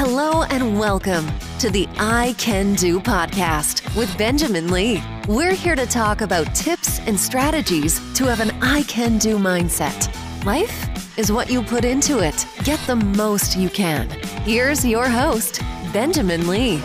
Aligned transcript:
Hello 0.00 0.44
and 0.44 0.78
welcome 0.78 1.26
to 1.58 1.70
the 1.70 1.88
I 1.98 2.36
Can 2.38 2.74
Do 2.74 3.00
podcast 3.00 3.82
with 3.96 4.16
Benjamin 4.16 4.70
Lee. 4.70 5.02
We're 5.26 5.54
here 5.54 5.74
to 5.74 5.86
talk 5.86 6.20
about 6.20 6.54
tips 6.54 7.00
and 7.00 7.18
strategies 7.18 7.98
to 8.14 8.24
have 8.26 8.38
an 8.38 8.52
I 8.62 8.84
Can 8.84 9.18
Do 9.18 9.38
mindset. 9.38 10.06
Life 10.44 11.18
is 11.18 11.32
what 11.32 11.50
you 11.50 11.64
put 11.64 11.84
into 11.84 12.20
it. 12.20 12.46
Get 12.62 12.78
the 12.86 12.94
most 12.94 13.56
you 13.56 13.68
can. 13.68 14.08
Here's 14.44 14.86
your 14.86 15.08
host, 15.08 15.62
Benjamin 15.92 16.46
Lee. 16.46 16.80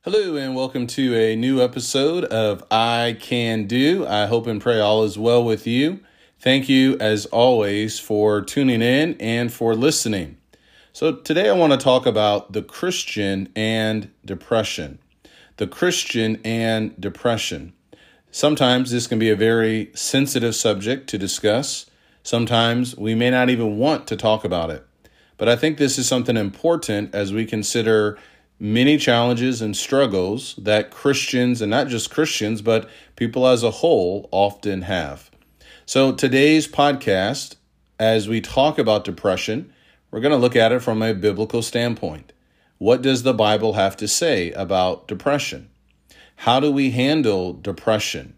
Hello, 0.00 0.34
and 0.34 0.56
welcome 0.56 0.88
to 0.88 1.14
a 1.14 1.36
new 1.36 1.62
episode 1.62 2.24
of 2.24 2.64
I 2.68 3.16
Can 3.20 3.68
Do. 3.68 4.04
I 4.08 4.26
hope 4.26 4.48
and 4.48 4.60
pray 4.60 4.80
all 4.80 5.04
is 5.04 5.16
well 5.16 5.44
with 5.44 5.68
you. 5.68 6.00
Thank 6.40 6.70
you, 6.70 6.96
as 7.00 7.26
always, 7.26 7.98
for 7.98 8.40
tuning 8.40 8.80
in 8.80 9.14
and 9.20 9.52
for 9.52 9.74
listening. 9.74 10.38
So, 10.90 11.16
today 11.16 11.50
I 11.50 11.52
want 11.52 11.74
to 11.74 11.78
talk 11.78 12.06
about 12.06 12.54
the 12.54 12.62
Christian 12.62 13.50
and 13.54 14.10
depression. 14.24 15.00
The 15.58 15.66
Christian 15.66 16.40
and 16.42 16.98
depression. 16.98 17.74
Sometimes 18.30 18.90
this 18.90 19.06
can 19.06 19.18
be 19.18 19.28
a 19.28 19.36
very 19.36 19.90
sensitive 19.94 20.54
subject 20.54 21.10
to 21.10 21.18
discuss. 21.18 21.90
Sometimes 22.22 22.96
we 22.96 23.14
may 23.14 23.28
not 23.28 23.50
even 23.50 23.76
want 23.76 24.06
to 24.06 24.16
talk 24.16 24.42
about 24.42 24.70
it. 24.70 24.86
But 25.36 25.50
I 25.50 25.56
think 25.56 25.76
this 25.76 25.98
is 25.98 26.08
something 26.08 26.38
important 26.38 27.14
as 27.14 27.34
we 27.34 27.44
consider 27.44 28.18
many 28.58 28.96
challenges 28.96 29.60
and 29.60 29.76
struggles 29.76 30.54
that 30.56 30.90
Christians, 30.90 31.60
and 31.60 31.70
not 31.70 31.88
just 31.88 32.10
Christians, 32.10 32.62
but 32.62 32.88
people 33.14 33.46
as 33.46 33.62
a 33.62 33.70
whole, 33.70 34.26
often 34.32 34.82
have. 34.82 35.29
So, 35.90 36.12
today's 36.12 36.68
podcast, 36.68 37.56
as 37.98 38.28
we 38.28 38.40
talk 38.40 38.78
about 38.78 39.02
depression, 39.02 39.72
we're 40.12 40.20
going 40.20 40.30
to 40.30 40.38
look 40.38 40.54
at 40.54 40.70
it 40.70 40.82
from 40.82 41.02
a 41.02 41.12
biblical 41.12 41.62
standpoint. 41.62 42.32
What 42.78 43.02
does 43.02 43.24
the 43.24 43.34
Bible 43.34 43.72
have 43.72 43.96
to 43.96 44.06
say 44.06 44.52
about 44.52 45.08
depression? 45.08 45.68
How 46.36 46.60
do 46.60 46.70
we 46.70 46.92
handle 46.92 47.54
depression? 47.54 48.36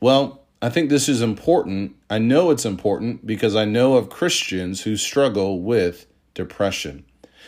Well, 0.00 0.42
I 0.60 0.68
think 0.68 0.90
this 0.90 1.08
is 1.08 1.22
important. 1.22 1.94
I 2.10 2.18
know 2.18 2.50
it's 2.50 2.66
important 2.66 3.24
because 3.24 3.54
I 3.54 3.64
know 3.64 3.94
of 3.94 4.10
Christians 4.10 4.80
who 4.82 4.96
struggle 4.96 5.60
with 5.60 6.06
depression. 6.34 7.04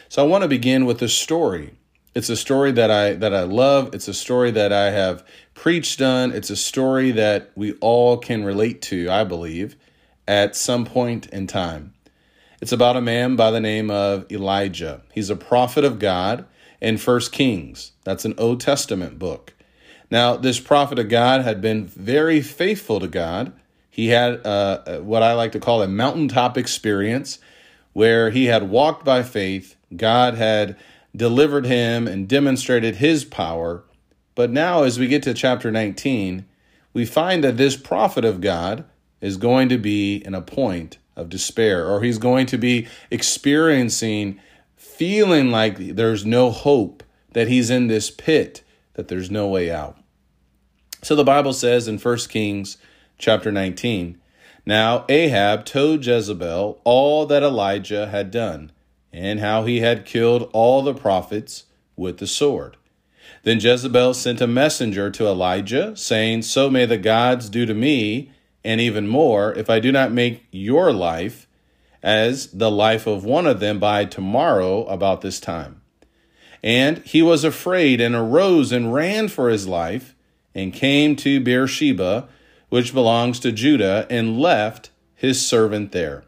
So 0.08 0.22
I 0.22 0.28
want 0.28 0.42
to 0.42 0.48
begin 0.48 0.86
with 0.86 1.02
a 1.02 1.08
story. 1.08 1.74
It's 2.14 2.28
a 2.28 2.36
story 2.36 2.70
that 2.70 2.92
I 2.92 3.14
that 3.14 3.34
I 3.34 3.42
love. 3.42 3.92
It's 3.92 4.06
a 4.06 4.14
story 4.14 4.52
that 4.52 4.72
I 4.72 4.92
have 4.92 5.26
preached 5.54 6.02
on. 6.02 6.32
It's 6.32 6.50
a 6.50 6.56
story 6.56 7.10
that 7.12 7.50
we 7.54 7.72
all 7.74 8.18
can 8.18 8.44
relate 8.44 8.82
to, 8.82 9.08
I 9.10 9.24
believe, 9.24 9.76
at 10.26 10.56
some 10.56 10.84
point 10.84 11.26
in 11.28 11.46
time. 11.46 11.94
It's 12.60 12.72
about 12.72 12.96
a 12.96 13.00
man 13.00 13.36
by 13.36 13.50
the 13.50 13.60
name 13.60 13.90
of 13.90 14.30
Elijah. 14.30 15.02
He's 15.12 15.30
a 15.30 15.36
prophet 15.36 15.84
of 15.84 15.98
God 15.98 16.46
in 16.80 16.98
First 16.98 17.32
Kings. 17.32 17.92
That's 18.04 18.24
an 18.24 18.34
Old 18.38 18.60
Testament 18.60 19.18
book. 19.18 19.54
Now, 20.10 20.36
this 20.36 20.60
prophet 20.60 20.98
of 20.98 21.08
God 21.08 21.42
had 21.42 21.60
been 21.60 21.86
very 21.86 22.40
faithful 22.40 23.00
to 23.00 23.08
God. 23.08 23.52
He 23.90 24.08
had 24.08 24.44
uh, 24.46 25.00
what 25.00 25.22
I 25.22 25.34
like 25.34 25.52
to 25.52 25.60
call 25.60 25.82
a 25.82 25.88
mountaintop 25.88 26.56
experience 26.58 27.38
where 27.92 28.30
he 28.30 28.46
had 28.46 28.68
walked 28.70 29.04
by 29.04 29.22
faith. 29.22 29.76
God 29.96 30.34
had 30.34 30.76
delivered 31.14 31.64
him 31.64 32.06
and 32.08 32.28
demonstrated 32.28 32.96
his 32.96 33.24
power. 33.24 33.84
But 34.34 34.50
now, 34.50 34.82
as 34.82 34.98
we 34.98 35.06
get 35.06 35.22
to 35.24 35.34
chapter 35.34 35.70
19, 35.70 36.44
we 36.92 37.04
find 37.04 37.44
that 37.44 37.56
this 37.56 37.76
prophet 37.76 38.24
of 38.24 38.40
God 38.40 38.84
is 39.20 39.36
going 39.36 39.68
to 39.68 39.78
be 39.78 40.16
in 40.16 40.34
a 40.34 40.42
point 40.42 40.98
of 41.16 41.28
despair, 41.28 41.86
or 41.86 42.02
he's 42.02 42.18
going 42.18 42.46
to 42.46 42.58
be 42.58 42.88
experiencing 43.10 44.40
feeling 44.76 45.50
like 45.50 45.78
there's 45.78 46.26
no 46.26 46.50
hope, 46.50 47.02
that 47.32 47.48
he's 47.48 47.70
in 47.70 47.86
this 47.86 48.10
pit, 48.10 48.62
that 48.94 49.08
there's 49.08 49.30
no 49.30 49.48
way 49.48 49.70
out. 49.70 49.98
So 51.02 51.14
the 51.14 51.24
Bible 51.24 51.52
says 51.52 51.88
in 51.88 51.98
1 51.98 52.16
Kings 52.28 52.78
chapter 53.18 53.52
19, 53.52 54.18
Now 54.64 55.04
Ahab 55.08 55.64
told 55.64 56.06
Jezebel 56.06 56.80
all 56.84 57.26
that 57.26 57.42
Elijah 57.42 58.06
had 58.06 58.30
done 58.30 58.72
and 59.12 59.40
how 59.40 59.64
he 59.64 59.80
had 59.80 60.04
killed 60.04 60.50
all 60.52 60.82
the 60.82 60.94
prophets 60.94 61.64
with 61.96 62.18
the 62.18 62.26
sword. 62.26 62.76
Then 63.42 63.60
Jezebel 63.60 64.14
sent 64.14 64.40
a 64.40 64.46
messenger 64.46 65.10
to 65.10 65.26
Elijah, 65.26 65.96
saying, 65.96 66.42
So 66.42 66.70
may 66.70 66.86
the 66.86 66.98
gods 66.98 67.48
do 67.48 67.66
to 67.66 67.74
me, 67.74 68.32
and 68.64 68.80
even 68.80 69.06
more, 69.06 69.52
if 69.52 69.68
I 69.68 69.80
do 69.80 69.92
not 69.92 70.12
make 70.12 70.46
your 70.50 70.92
life 70.92 71.46
as 72.02 72.48
the 72.48 72.70
life 72.70 73.06
of 73.06 73.24
one 73.24 73.46
of 73.46 73.60
them 73.60 73.78
by 73.78 74.04
tomorrow 74.04 74.84
about 74.86 75.20
this 75.20 75.40
time. 75.40 75.80
And 76.62 76.98
he 76.98 77.22
was 77.22 77.44
afraid 77.44 78.00
and 78.00 78.14
arose 78.14 78.72
and 78.72 78.92
ran 78.92 79.28
for 79.28 79.50
his 79.50 79.66
life 79.66 80.14
and 80.54 80.72
came 80.72 81.14
to 81.16 81.40
Beersheba, 81.40 82.28
which 82.70 82.94
belongs 82.94 83.38
to 83.40 83.52
Judah, 83.52 84.06
and 84.08 84.40
left 84.40 84.90
his 85.14 85.44
servant 85.44 85.92
there. 85.92 86.24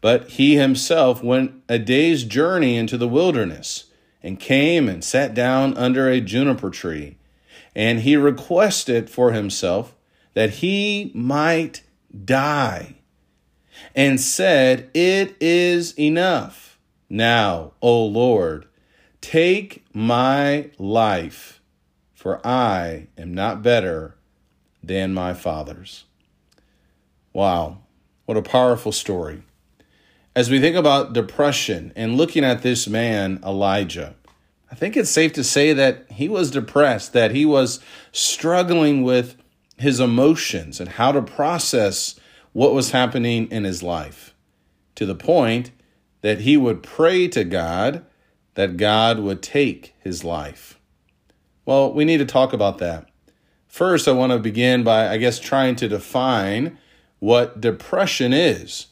But 0.00 0.30
he 0.30 0.56
himself 0.56 1.22
went 1.22 1.62
a 1.68 1.78
day's 1.78 2.24
journey 2.24 2.76
into 2.76 2.96
the 2.96 3.08
wilderness 3.08 3.84
and 4.22 4.38
came 4.38 4.88
and 4.88 5.04
sat 5.04 5.34
down 5.34 5.76
under 5.76 6.08
a 6.08 6.20
juniper 6.20 6.70
tree. 6.70 7.16
And 7.74 8.00
he 8.00 8.16
requested 8.16 9.10
for 9.10 9.32
himself 9.32 9.94
that 10.34 10.50
he 10.50 11.10
might 11.14 11.82
die 12.24 12.96
and 13.94 14.20
said, 14.20 14.90
It 14.94 15.36
is 15.40 15.98
enough. 15.98 16.78
Now, 17.08 17.72
O 17.82 18.04
Lord, 18.04 18.66
take 19.20 19.84
my 19.92 20.70
life, 20.78 21.60
for 22.14 22.46
I 22.46 23.08
am 23.18 23.34
not 23.34 23.62
better 23.62 24.16
than 24.82 25.14
my 25.14 25.34
father's. 25.34 26.04
Wow, 27.32 27.78
what 28.26 28.36
a 28.36 28.42
powerful 28.42 28.92
story 28.92 29.42
as 30.34 30.50
we 30.50 30.60
think 30.60 30.76
about 30.76 31.12
depression 31.12 31.92
and 31.94 32.16
looking 32.16 32.44
at 32.44 32.62
this 32.62 32.88
man, 32.88 33.40
Elijah, 33.44 34.14
I 34.70 34.74
think 34.74 34.96
it's 34.96 35.10
safe 35.10 35.32
to 35.34 35.44
say 35.44 35.72
that 35.74 36.10
he 36.10 36.28
was 36.28 36.50
depressed, 36.50 37.12
that 37.12 37.32
he 37.32 37.44
was 37.44 37.80
struggling 38.10 39.02
with 39.02 39.36
his 39.76 40.00
emotions 40.00 40.80
and 40.80 40.88
how 40.88 41.12
to 41.12 41.20
process 41.20 42.18
what 42.52 42.74
was 42.74 42.92
happening 42.92 43.50
in 43.50 43.64
his 43.64 43.82
life 43.82 44.34
to 44.94 45.04
the 45.04 45.14
point 45.14 45.72
that 46.22 46.40
he 46.40 46.56
would 46.56 46.82
pray 46.82 47.28
to 47.28 47.44
God 47.44 48.04
that 48.54 48.76
God 48.76 49.18
would 49.18 49.42
take 49.42 49.94
his 50.00 50.24
life. 50.24 50.78
Well, 51.64 51.92
we 51.92 52.04
need 52.04 52.18
to 52.18 52.26
talk 52.26 52.52
about 52.52 52.78
that. 52.78 53.08
First, 53.66 54.06
I 54.06 54.12
want 54.12 54.32
to 54.32 54.38
begin 54.38 54.84
by, 54.84 55.08
I 55.08 55.16
guess, 55.16 55.38
trying 55.38 55.76
to 55.76 55.88
define 55.88 56.78
what 57.18 57.60
depression 57.60 58.32
is. 58.32 58.88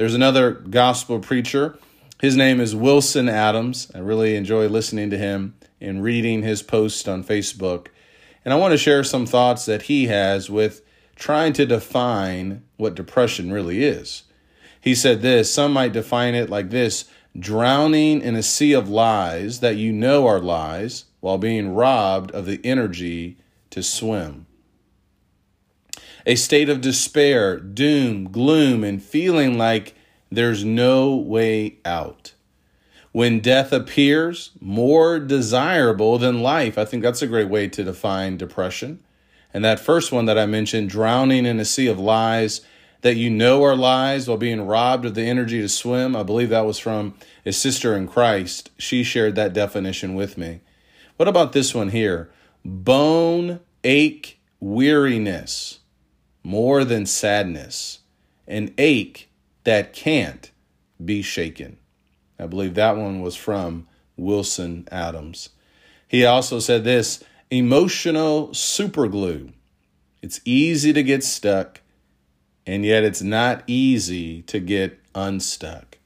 There's 0.00 0.14
another 0.14 0.52
gospel 0.52 1.18
preacher. 1.18 1.78
His 2.22 2.34
name 2.34 2.58
is 2.58 2.74
Wilson 2.74 3.28
Adams. 3.28 3.92
I 3.94 3.98
really 3.98 4.34
enjoy 4.34 4.66
listening 4.66 5.10
to 5.10 5.18
him 5.18 5.56
and 5.78 6.02
reading 6.02 6.42
his 6.42 6.62
posts 6.62 7.06
on 7.06 7.22
Facebook. 7.22 7.88
And 8.42 8.54
I 8.54 8.56
want 8.56 8.72
to 8.72 8.78
share 8.78 9.04
some 9.04 9.26
thoughts 9.26 9.66
that 9.66 9.82
he 9.82 10.06
has 10.06 10.48
with 10.48 10.80
trying 11.16 11.52
to 11.52 11.66
define 11.66 12.62
what 12.78 12.94
depression 12.94 13.52
really 13.52 13.84
is. 13.84 14.22
He 14.80 14.94
said 14.94 15.20
this 15.20 15.52
some 15.52 15.74
might 15.74 15.92
define 15.92 16.34
it 16.34 16.48
like 16.48 16.70
this 16.70 17.04
drowning 17.38 18.22
in 18.22 18.36
a 18.36 18.42
sea 18.42 18.72
of 18.72 18.88
lies 18.88 19.60
that 19.60 19.76
you 19.76 19.92
know 19.92 20.26
are 20.26 20.40
lies 20.40 21.04
while 21.20 21.36
being 21.36 21.74
robbed 21.74 22.30
of 22.30 22.46
the 22.46 22.58
energy 22.64 23.36
to 23.68 23.82
swim 23.82 24.46
a 26.26 26.34
state 26.34 26.68
of 26.68 26.80
despair, 26.80 27.58
doom, 27.58 28.30
gloom, 28.30 28.84
and 28.84 29.02
feeling 29.02 29.56
like 29.56 29.94
there's 30.30 30.64
no 30.64 31.14
way 31.16 31.78
out. 31.84 32.34
When 33.12 33.40
death 33.40 33.72
appears 33.72 34.52
more 34.60 35.18
desirable 35.18 36.18
than 36.18 36.42
life, 36.42 36.78
I 36.78 36.84
think 36.84 37.02
that's 37.02 37.22
a 37.22 37.26
great 37.26 37.48
way 37.48 37.68
to 37.68 37.82
define 37.82 38.36
depression. 38.36 39.00
And 39.52 39.64
that 39.64 39.80
first 39.80 40.12
one 40.12 40.26
that 40.26 40.38
I 40.38 40.46
mentioned, 40.46 40.90
drowning 40.90 41.44
in 41.44 41.58
a 41.58 41.64
sea 41.64 41.88
of 41.88 41.98
lies 41.98 42.60
that 43.00 43.16
you 43.16 43.30
know 43.30 43.64
are 43.64 43.74
lies 43.74 44.28
while 44.28 44.36
being 44.36 44.66
robbed 44.66 45.06
of 45.06 45.14
the 45.14 45.22
energy 45.22 45.60
to 45.60 45.68
swim, 45.68 46.14
I 46.14 46.22
believe 46.22 46.50
that 46.50 46.66
was 46.66 46.78
from 46.78 47.14
a 47.44 47.52
sister 47.52 47.96
in 47.96 48.06
Christ. 48.06 48.70
She 48.78 49.02
shared 49.02 49.34
that 49.34 49.52
definition 49.52 50.14
with 50.14 50.38
me. 50.38 50.60
What 51.16 51.28
about 51.28 51.52
this 51.52 51.74
one 51.74 51.88
here? 51.88 52.30
Bone 52.64 53.60
ache 53.82 54.38
weariness 54.60 55.79
more 56.42 56.84
than 56.84 57.06
sadness, 57.06 58.00
an 58.46 58.74
ache 58.78 59.30
that 59.64 59.92
can't 59.92 60.50
be 61.02 61.22
shaken. 61.22 61.76
I 62.38 62.46
believe 62.46 62.74
that 62.74 62.96
one 62.96 63.20
was 63.20 63.36
from 63.36 63.86
Wilson 64.16 64.88
Adams. 64.90 65.50
He 66.08 66.24
also 66.24 66.58
said 66.58 66.84
this 66.84 67.22
emotional 67.50 68.48
superglue. 68.48 69.52
It's 70.22 70.40
easy 70.44 70.92
to 70.92 71.02
get 71.02 71.24
stuck, 71.24 71.80
and 72.66 72.84
yet 72.84 73.04
it's 73.04 73.22
not 73.22 73.62
easy 73.66 74.42
to 74.42 74.60
get 74.60 74.98
unstuck. 75.14 75.98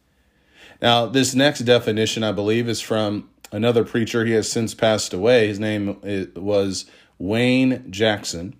Now, 0.81 1.07
this 1.07 1.35
next 1.35 1.61
definition, 1.61 2.23
I 2.23 2.33
believe, 2.33 2.69
is 2.69 2.81
from 2.81 3.31
another 3.53 3.85
preacher. 3.85 4.25
He 4.25 4.33
has 4.33 4.51
since 4.51 4.75
passed 4.75 5.13
away. 5.15 5.49
His 5.49 5.61
name 5.61 5.99
was 6.37 6.87
Wayne 7.19 7.91
Jackson. 7.91 8.57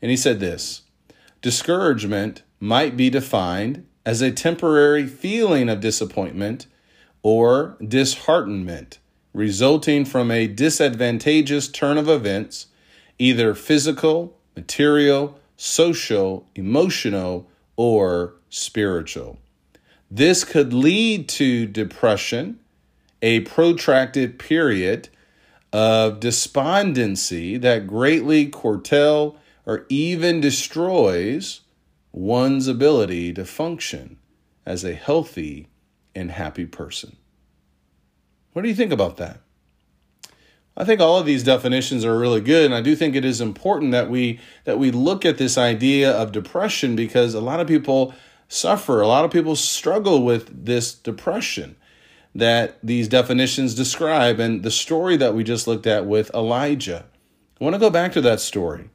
And 0.00 0.10
he 0.10 0.16
said 0.16 0.40
this 0.40 0.82
Discouragement 1.40 2.42
might 2.60 2.96
be 2.96 3.10
defined 3.10 3.86
as 4.04 4.20
a 4.20 4.32
temporary 4.32 5.06
feeling 5.06 5.68
of 5.68 5.80
disappointment 5.80 6.66
or 7.22 7.76
disheartenment 7.86 8.98
resulting 9.32 10.04
from 10.04 10.30
a 10.30 10.48
disadvantageous 10.48 11.68
turn 11.68 11.96
of 11.96 12.08
events, 12.08 12.66
either 13.18 13.54
physical, 13.54 14.36
material, 14.56 15.38
social, 15.56 16.46
emotional, 16.56 17.48
or 17.76 18.34
spiritual. 18.50 19.38
This 20.10 20.42
could 20.42 20.72
lead 20.72 21.28
to 21.30 21.66
depression, 21.66 22.58
a 23.22 23.40
protracted 23.40 24.38
period 24.38 25.08
of 25.72 26.18
despondency 26.18 27.58
that 27.58 27.86
greatly 27.86 28.46
curtail 28.46 29.36
or 29.68 29.84
even 29.90 30.40
destroys 30.40 31.60
one's 32.10 32.66
ability 32.66 33.34
to 33.34 33.44
function 33.44 34.18
as 34.64 34.82
a 34.82 34.94
healthy 34.94 35.68
and 36.14 36.30
happy 36.30 36.64
person. 36.64 37.16
What 38.54 38.62
do 38.62 38.68
you 38.68 38.74
think 38.74 38.92
about 38.92 39.18
that? 39.18 39.40
I 40.74 40.84
think 40.84 41.00
all 41.00 41.18
of 41.18 41.26
these 41.26 41.44
definitions 41.44 42.02
are 42.04 42.18
really 42.18 42.40
good 42.40 42.64
and 42.64 42.74
I 42.74 42.80
do 42.80 42.96
think 42.96 43.14
it 43.14 43.26
is 43.26 43.42
important 43.42 43.92
that 43.92 44.08
we 44.08 44.40
that 44.64 44.78
we 44.78 44.90
look 44.90 45.26
at 45.26 45.36
this 45.36 45.58
idea 45.58 46.10
of 46.10 46.32
depression 46.32 46.96
because 46.96 47.34
a 47.34 47.40
lot 47.40 47.60
of 47.60 47.66
people 47.66 48.14
suffer, 48.48 49.02
a 49.02 49.06
lot 49.06 49.26
of 49.26 49.30
people 49.30 49.54
struggle 49.54 50.24
with 50.24 50.64
this 50.64 50.94
depression 50.94 51.76
that 52.34 52.78
these 52.82 53.06
definitions 53.06 53.74
describe 53.74 54.40
and 54.40 54.62
the 54.62 54.70
story 54.70 55.16
that 55.18 55.34
we 55.34 55.44
just 55.44 55.66
looked 55.66 55.86
at 55.86 56.06
with 56.06 56.30
Elijah. 56.32 57.04
I 57.60 57.64
want 57.64 57.74
to 57.74 57.80
go 57.80 57.90
back 57.90 58.12
to 58.12 58.20
that 58.22 58.40
story 58.40 58.88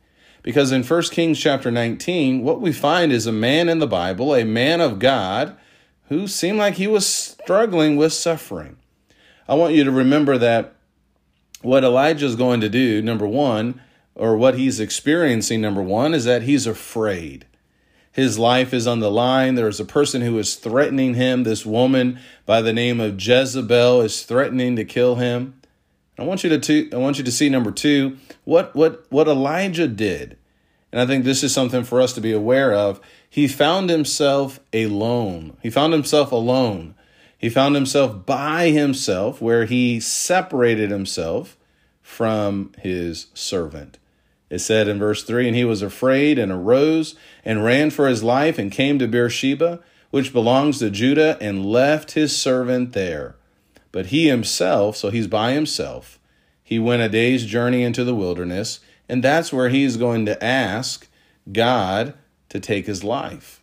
because 0.43 0.71
in 0.71 0.83
1 0.83 1.01
Kings 1.03 1.39
chapter 1.39 1.71
19, 1.71 2.43
what 2.43 2.61
we 2.61 2.71
find 2.71 3.11
is 3.11 3.25
a 3.25 3.31
man 3.31 3.69
in 3.69 3.79
the 3.79 3.87
Bible, 3.87 4.35
a 4.35 4.43
man 4.43 4.81
of 4.81 4.99
God, 4.99 5.57
who 6.09 6.27
seemed 6.27 6.59
like 6.59 6.75
he 6.75 6.85
was 6.85 7.07
struggling 7.07 7.95
with 7.95 8.13
suffering. 8.13 8.77
I 9.47 9.55
want 9.55 9.73
you 9.73 9.83
to 9.85 9.91
remember 9.91 10.37
that 10.37 10.75
what 11.61 11.83
Elijah 11.83 12.25
is 12.25 12.35
going 12.35 12.59
to 12.61 12.69
do, 12.69 13.01
number 13.01 13.25
one, 13.25 13.81
or 14.15 14.37
what 14.37 14.55
he's 14.55 14.79
experiencing, 14.79 15.61
number 15.61 15.81
one, 15.81 16.13
is 16.13 16.25
that 16.25 16.43
he's 16.43 16.67
afraid. 16.67 17.45
His 18.11 18.37
life 18.37 18.73
is 18.73 18.85
on 18.85 18.99
the 18.99 19.09
line. 19.09 19.55
There's 19.55 19.79
a 19.79 19.85
person 19.85 20.21
who 20.21 20.37
is 20.37 20.55
threatening 20.55 21.15
him. 21.15 21.43
This 21.43 21.65
woman 21.65 22.19
by 22.45 22.61
the 22.61 22.73
name 22.73 22.99
of 22.99 23.19
Jezebel 23.19 24.01
is 24.01 24.23
threatening 24.23 24.75
to 24.75 24.85
kill 24.85 25.15
him. 25.15 25.59
I 26.17 26.23
want 26.23 26.43
you 26.43 26.57
to 26.57 26.89
I 26.93 26.97
want 26.97 27.17
you 27.17 27.23
to 27.23 27.31
see 27.31 27.49
number 27.49 27.71
two 27.71 28.17
what 28.43 28.75
what 28.75 29.05
what 29.09 29.27
Elijah 29.27 29.87
did, 29.87 30.37
and 30.91 31.01
I 31.01 31.05
think 31.05 31.23
this 31.23 31.43
is 31.43 31.53
something 31.53 31.83
for 31.83 32.01
us 32.01 32.13
to 32.13 32.21
be 32.21 32.31
aware 32.31 32.73
of. 32.73 33.01
He 33.29 33.47
found 33.47 33.89
himself 33.89 34.59
alone. 34.71 35.57
He 35.61 35.69
found 35.69 35.93
himself 35.93 36.31
alone. 36.31 36.95
He 37.37 37.49
found 37.49 37.75
himself 37.75 38.25
by 38.25 38.69
himself, 38.69 39.41
where 39.41 39.65
he 39.65 39.99
separated 39.99 40.91
himself 40.91 41.57
from 42.01 42.71
his 42.77 43.27
servant. 43.33 43.97
It 44.49 44.59
said 44.59 44.87
in 44.87 44.99
verse 44.99 45.23
3 45.23 45.47
And 45.47 45.55
he 45.55 45.65
was 45.65 45.81
afraid 45.81 46.37
and 46.37 46.51
arose 46.51 47.15
and 47.43 47.65
ran 47.65 47.89
for 47.89 48.07
his 48.07 48.21
life 48.21 48.59
and 48.59 48.71
came 48.71 48.99
to 48.99 49.07
Beersheba, 49.07 49.79
which 50.11 50.31
belongs 50.31 50.77
to 50.79 50.91
Judah, 50.91 51.37
and 51.41 51.65
left 51.65 52.11
his 52.11 52.37
servant 52.37 52.93
there. 52.93 53.35
But 53.93 54.07
he 54.07 54.27
himself, 54.27 54.97
so 54.97 55.09
he's 55.09 55.27
by 55.27 55.53
himself, 55.53 56.19
he 56.61 56.79
went 56.79 57.03
a 57.03 57.07
day's 57.07 57.45
journey 57.45 57.83
into 57.83 58.03
the 58.03 58.15
wilderness, 58.15 58.81
and 59.07 59.23
that's 59.23 59.53
where 59.53 59.69
he's 59.69 59.95
going 59.95 60.25
to 60.25 60.43
ask 60.43 61.07
God 61.51 62.15
to 62.49 62.59
take 62.59 62.87
his 62.87 63.03
life. 63.03 63.61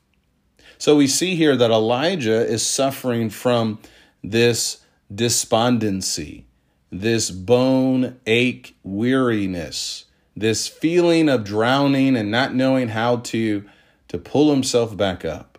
So 0.79 0.97
we 0.97 1.09
see 1.09 1.35
here 1.35 1.56
that 1.56 1.71
Elijah 1.71 2.47
is 2.47 2.65
suffering 2.65 3.29
from 3.29 3.81
this 4.23 4.82
despondency, 5.12 6.47
this 6.91 7.31
bone 7.31 8.21
ache 8.26 8.76
weariness, 8.85 10.05
this 10.37 10.69
feeling 10.69 11.29
of 11.29 11.44
drowning 11.44 12.17
and 12.17 12.31
not 12.31 12.55
knowing 12.55 12.88
how 12.88 13.17
to, 13.17 13.65
to 14.09 14.19
pull 14.19 14.53
himself 14.53 14.97
back 14.97 15.25
up. 15.25 15.59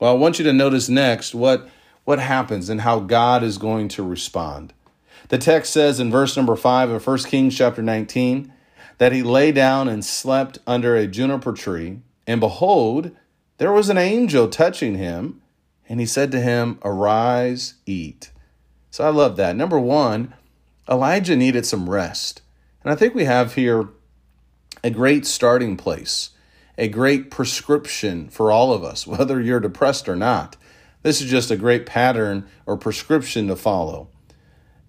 Well, 0.00 0.10
I 0.10 0.18
want 0.18 0.38
you 0.40 0.44
to 0.46 0.52
notice 0.52 0.88
next 0.88 1.34
what, 1.34 1.68
what 2.04 2.18
happens 2.18 2.68
and 2.68 2.80
how 2.80 3.00
God 3.00 3.42
is 3.42 3.58
going 3.58 3.88
to 3.88 4.02
respond. 4.02 4.72
The 5.28 5.38
text 5.38 5.72
says 5.72 6.00
in 6.00 6.10
verse 6.10 6.36
number 6.36 6.56
5 6.56 6.90
of 6.90 7.06
1 7.06 7.18
Kings 7.18 7.56
chapter 7.56 7.82
19 7.82 8.52
that 8.98 9.12
he 9.12 9.22
lay 9.22 9.52
down 9.52 9.88
and 9.88 10.04
slept 10.04 10.58
under 10.66 10.94
a 10.94 11.06
juniper 11.06 11.52
tree, 11.52 12.00
and 12.26 12.40
behold, 12.40 13.10
there 13.58 13.72
was 13.72 13.88
an 13.88 13.98
angel 13.98 14.48
touching 14.48 14.96
him, 14.96 15.40
and 15.88 16.00
he 16.00 16.06
said 16.06 16.30
to 16.32 16.40
him, 16.40 16.78
Arise, 16.84 17.74
eat. 17.86 18.30
So 18.90 19.04
I 19.04 19.10
love 19.10 19.36
that. 19.36 19.56
Number 19.56 19.78
one, 19.78 20.34
Elijah 20.88 21.36
needed 21.36 21.64
some 21.64 21.88
rest. 21.88 22.42
And 22.82 22.92
I 22.92 22.96
think 22.96 23.14
we 23.14 23.24
have 23.24 23.54
here 23.54 23.88
a 24.84 24.90
great 24.90 25.24
starting 25.26 25.76
place, 25.76 26.30
a 26.76 26.88
great 26.88 27.30
prescription 27.30 28.28
for 28.28 28.50
all 28.50 28.72
of 28.72 28.82
us, 28.84 29.06
whether 29.06 29.40
you're 29.40 29.60
depressed 29.60 30.08
or 30.08 30.16
not. 30.16 30.56
This 31.02 31.20
is 31.20 31.30
just 31.30 31.50
a 31.50 31.56
great 31.56 31.86
pattern 31.86 32.46
or 32.66 32.76
prescription 32.76 33.48
to 33.48 33.56
follow. 33.56 34.08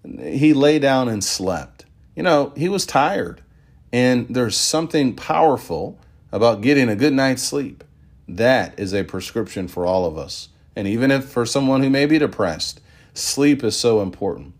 He 0.04 0.52
lay 0.52 0.78
down 0.78 1.08
and 1.08 1.24
slept. 1.24 1.84
You 2.14 2.22
know, 2.22 2.52
he 2.56 2.68
was 2.68 2.86
tired. 2.86 3.42
And 3.92 4.26
there's 4.28 4.56
something 4.56 5.14
powerful 5.14 5.98
about 6.32 6.60
getting 6.60 6.88
a 6.88 6.96
good 6.96 7.12
night's 7.12 7.42
sleep. 7.42 7.84
That 8.28 8.78
is 8.78 8.92
a 8.92 9.04
prescription 9.04 9.68
for 9.68 9.86
all 9.86 10.06
of 10.06 10.18
us. 10.18 10.48
And 10.76 10.88
even 10.88 11.10
if 11.10 11.26
for 11.26 11.46
someone 11.46 11.82
who 11.82 11.90
may 11.90 12.06
be 12.06 12.18
depressed, 12.18 12.80
sleep 13.12 13.62
is 13.62 13.76
so 13.76 14.02
important. 14.02 14.54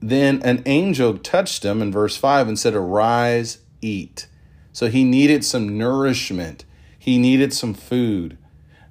Then 0.00 0.42
an 0.42 0.62
angel 0.66 1.18
touched 1.18 1.64
him 1.64 1.82
in 1.82 1.92
verse 1.92 2.16
5 2.16 2.48
and 2.48 2.58
said, 2.58 2.74
Arise, 2.74 3.58
eat. 3.80 4.26
So 4.72 4.88
he 4.88 5.04
needed 5.04 5.44
some 5.44 5.76
nourishment, 5.76 6.64
he 6.98 7.18
needed 7.18 7.52
some 7.52 7.74
food. 7.74 8.38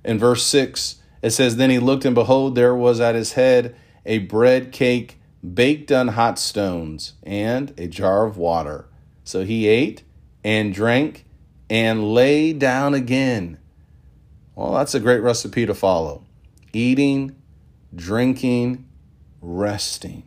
In 0.03 0.19
verse 0.19 0.43
6, 0.45 1.00
it 1.21 1.31
says, 1.31 1.55
Then 1.55 1.69
he 1.69 1.79
looked, 1.79 2.05
and 2.05 2.15
behold, 2.15 2.55
there 2.55 2.75
was 2.75 2.99
at 2.99 3.15
his 3.15 3.33
head 3.33 3.75
a 4.05 4.19
bread 4.19 4.71
cake 4.71 5.19
baked 5.53 5.91
on 5.91 6.09
hot 6.09 6.37
stones 6.39 7.13
and 7.23 7.73
a 7.77 7.87
jar 7.87 8.25
of 8.25 8.37
water. 8.37 8.87
So 9.23 9.43
he 9.43 9.67
ate 9.67 10.03
and 10.43 10.73
drank 10.73 11.25
and 11.69 12.13
lay 12.13 12.53
down 12.53 12.93
again. 12.93 13.57
Well, 14.55 14.73
that's 14.73 14.95
a 14.95 14.99
great 14.99 15.19
recipe 15.19 15.65
to 15.65 15.73
follow 15.73 16.25
eating, 16.73 17.35
drinking, 17.93 18.87
resting. 19.41 20.23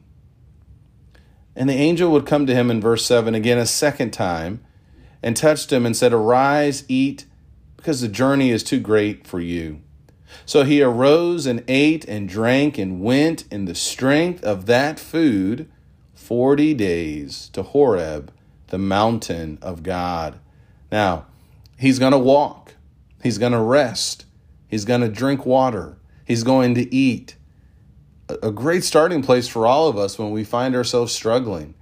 And 1.57 1.69
the 1.69 1.75
angel 1.75 2.11
would 2.11 2.27
come 2.27 2.47
to 2.47 2.55
him 2.55 2.71
in 2.71 2.81
verse 2.81 3.07
7 3.07 3.35
again 3.35 3.59
a 3.59 3.67
second 3.67 4.11
time 4.13 4.65
and 5.23 5.37
touched 5.37 5.73
him 5.73 5.87
and 5.87 5.97
said, 5.97 6.13
Arise, 6.13 6.85
eat, 6.89 7.25
because 7.77 8.01
the 8.01 8.09
journey 8.09 8.51
is 8.51 8.63
too 8.63 8.81
great 8.81 9.27
for 9.27 9.41
you. 9.41 9.81
So 10.47 10.65
he 10.65 10.83
arose 10.83 11.47
and 11.47 11.65
ate 11.69 12.05
and 12.07 12.29
drank 12.29 12.79
and 12.79 13.01
went 13.01 13.45
in 13.51 13.65
the 13.65 13.75
strength 13.75 14.43
of 14.45 14.67
that 14.67 14.99
food 14.99 15.71
40 16.15 16.75
days 16.75 17.51
to 17.53 17.63
Horeb, 17.63 18.33
the 18.69 18.79
mountain 18.79 19.59
of 19.61 19.83
God. 19.83 20.39
Now, 20.91 21.27
he's 21.79 21.99
going 21.99 22.13
to 22.13 22.19
walk. 22.19 22.75
He's 23.23 23.39
going 23.39 23.53
to 23.53 23.61
rest. 23.61 24.27
He's 24.69 24.85
going 24.85 25.03
to 25.03 25.09
drink 25.09 25.45
water. 25.47 25.99
He's 26.25 26.43
going 26.43 26.75
to 26.75 26.95
eat. 26.95 27.37
A 28.43 28.51
great 28.51 28.85
starting 28.85 29.23
place 29.23 29.49
for 29.49 29.67
all 29.67 29.89
of 29.89 29.99
us 29.99 30.19
when 30.19 30.31
we 30.31 30.45
find 30.45 30.75
ourselves 30.75 31.13
struggling 31.13 31.75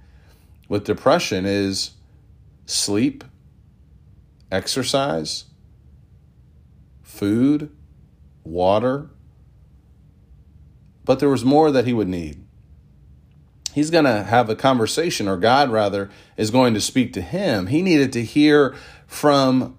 with 0.67 0.83
depression 0.83 1.45
is 1.45 1.91
sleep, 2.65 3.23
exercise, 4.51 5.45
food, 7.01 7.71
water. 8.43 9.09
But 11.05 11.19
there 11.19 11.29
was 11.29 11.43
more 11.43 11.71
that 11.71 11.85
he 11.85 11.93
would 11.93 12.07
need. 12.07 12.43
He's 13.73 13.89
going 13.89 14.05
to 14.05 14.23
have 14.23 14.49
a 14.49 14.55
conversation, 14.55 15.27
or 15.27 15.35
God, 15.37 15.71
rather, 15.71 16.09
is 16.37 16.51
going 16.51 16.73
to 16.75 16.81
speak 16.81 17.11
to 17.13 17.21
him. 17.21 17.67
He 17.67 17.81
needed 17.81 18.13
to 18.13 18.23
hear 18.23 18.75
from 19.07 19.77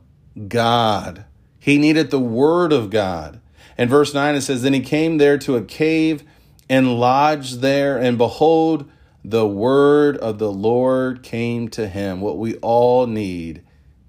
God. 0.49 1.25
He 1.61 1.79
needed 1.79 2.11
the 2.11 2.21
word 2.21 2.73
of 2.73 2.91
God. 2.91 3.41
In 3.79 3.89
verse 3.89 4.13
9, 4.13 4.35
it 4.35 4.41
says, 4.43 4.63
Then 4.63 4.75
he 4.75 4.81
came 4.81 5.19
there 5.19 5.39
to 5.39 5.57
a 5.57 5.63
cave 5.63 6.25
and 6.69 6.99
lodged 6.99 7.61
there, 7.61 7.97
and 7.97 8.19
behold, 8.19 8.91
the 9.25 9.47
word 9.47 10.17
of 10.19 10.39
the 10.39 10.53
Lord 10.53 11.23
came 11.23 11.69
to 11.69 11.89
him. 11.89 12.21
What 12.21 12.39
we 12.39 12.57
all 12.57 13.07
need 13.07 13.63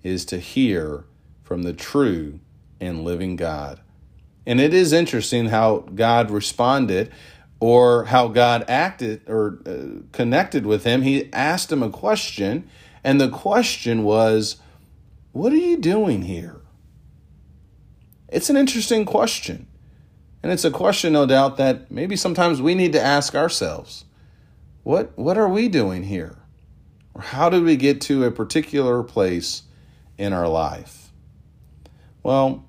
is 0.04 0.26
to 0.26 0.40
hear 0.40 1.06
from 1.44 1.64
the 1.64 1.74
true 1.74 2.40
and 2.82 3.04
living 3.04 3.36
God. 3.36 3.80
And 4.46 4.60
it 4.60 4.74
is 4.74 4.94
interesting 4.94 5.48
how 5.48 5.80
God 5.96 6.30
responded 6.30 7.12
or 7.60 8.06
how 8.06 8.28
God 8.28 8.66
acted 8.68 9.22
or 9.28 9.60
uh, 9.66 10.02
connected 10.12 10.66
with 10.66 10.84
him. 10.84 11.02
He 11.02 11.32
asked 11.34 11.72
him 11.72 11.82
a 11.82 11.90
question, 11.90 12.70
and 13.04 13.20
the 13.20 13.30
question 13.30 14.04
was, 14.04 14.58
What 15.32 15.52
are 15.52 15.58
you 15.58 15.78
doing 15.78 16.24
here? 16.24 16.62
It's 18.30 18.50
an 18.50 18.58
interesting 18.58 19.06
question. 19.06 19.68
And 20.44 20.52
it's 20.52 20.66
a 20.66 20.70
question, 20.70 21.14
no 21.14 21.26
doubt, 21.26 21.58
that 21.58 21.90
maybe 21.90 22.16
sometimes 22.16 22.62
we 22.62 22.76
need 22.76 22.94
to 22.94 23.02
ask 23.02 23.34
ourselves 23.34 24.06
what, 24.84 25.18
what 25.18 25.40
are 25.40 25.50
we 25.50 25.68
doing 25.68 26.04
here? 26.04 26.38
Or 27.16 27.22
how 27.22 27.50
did 27.50 27.64
we 27.64 27.76
get 27.76 28.02
to 28.02 28.26
a 28.26 28.32
particular 28.32 29.02
place 29.02 29.64
in 30.20 30.34
our 30.34 30.48
life? 30.48 31.12
Well, 32.22 32.64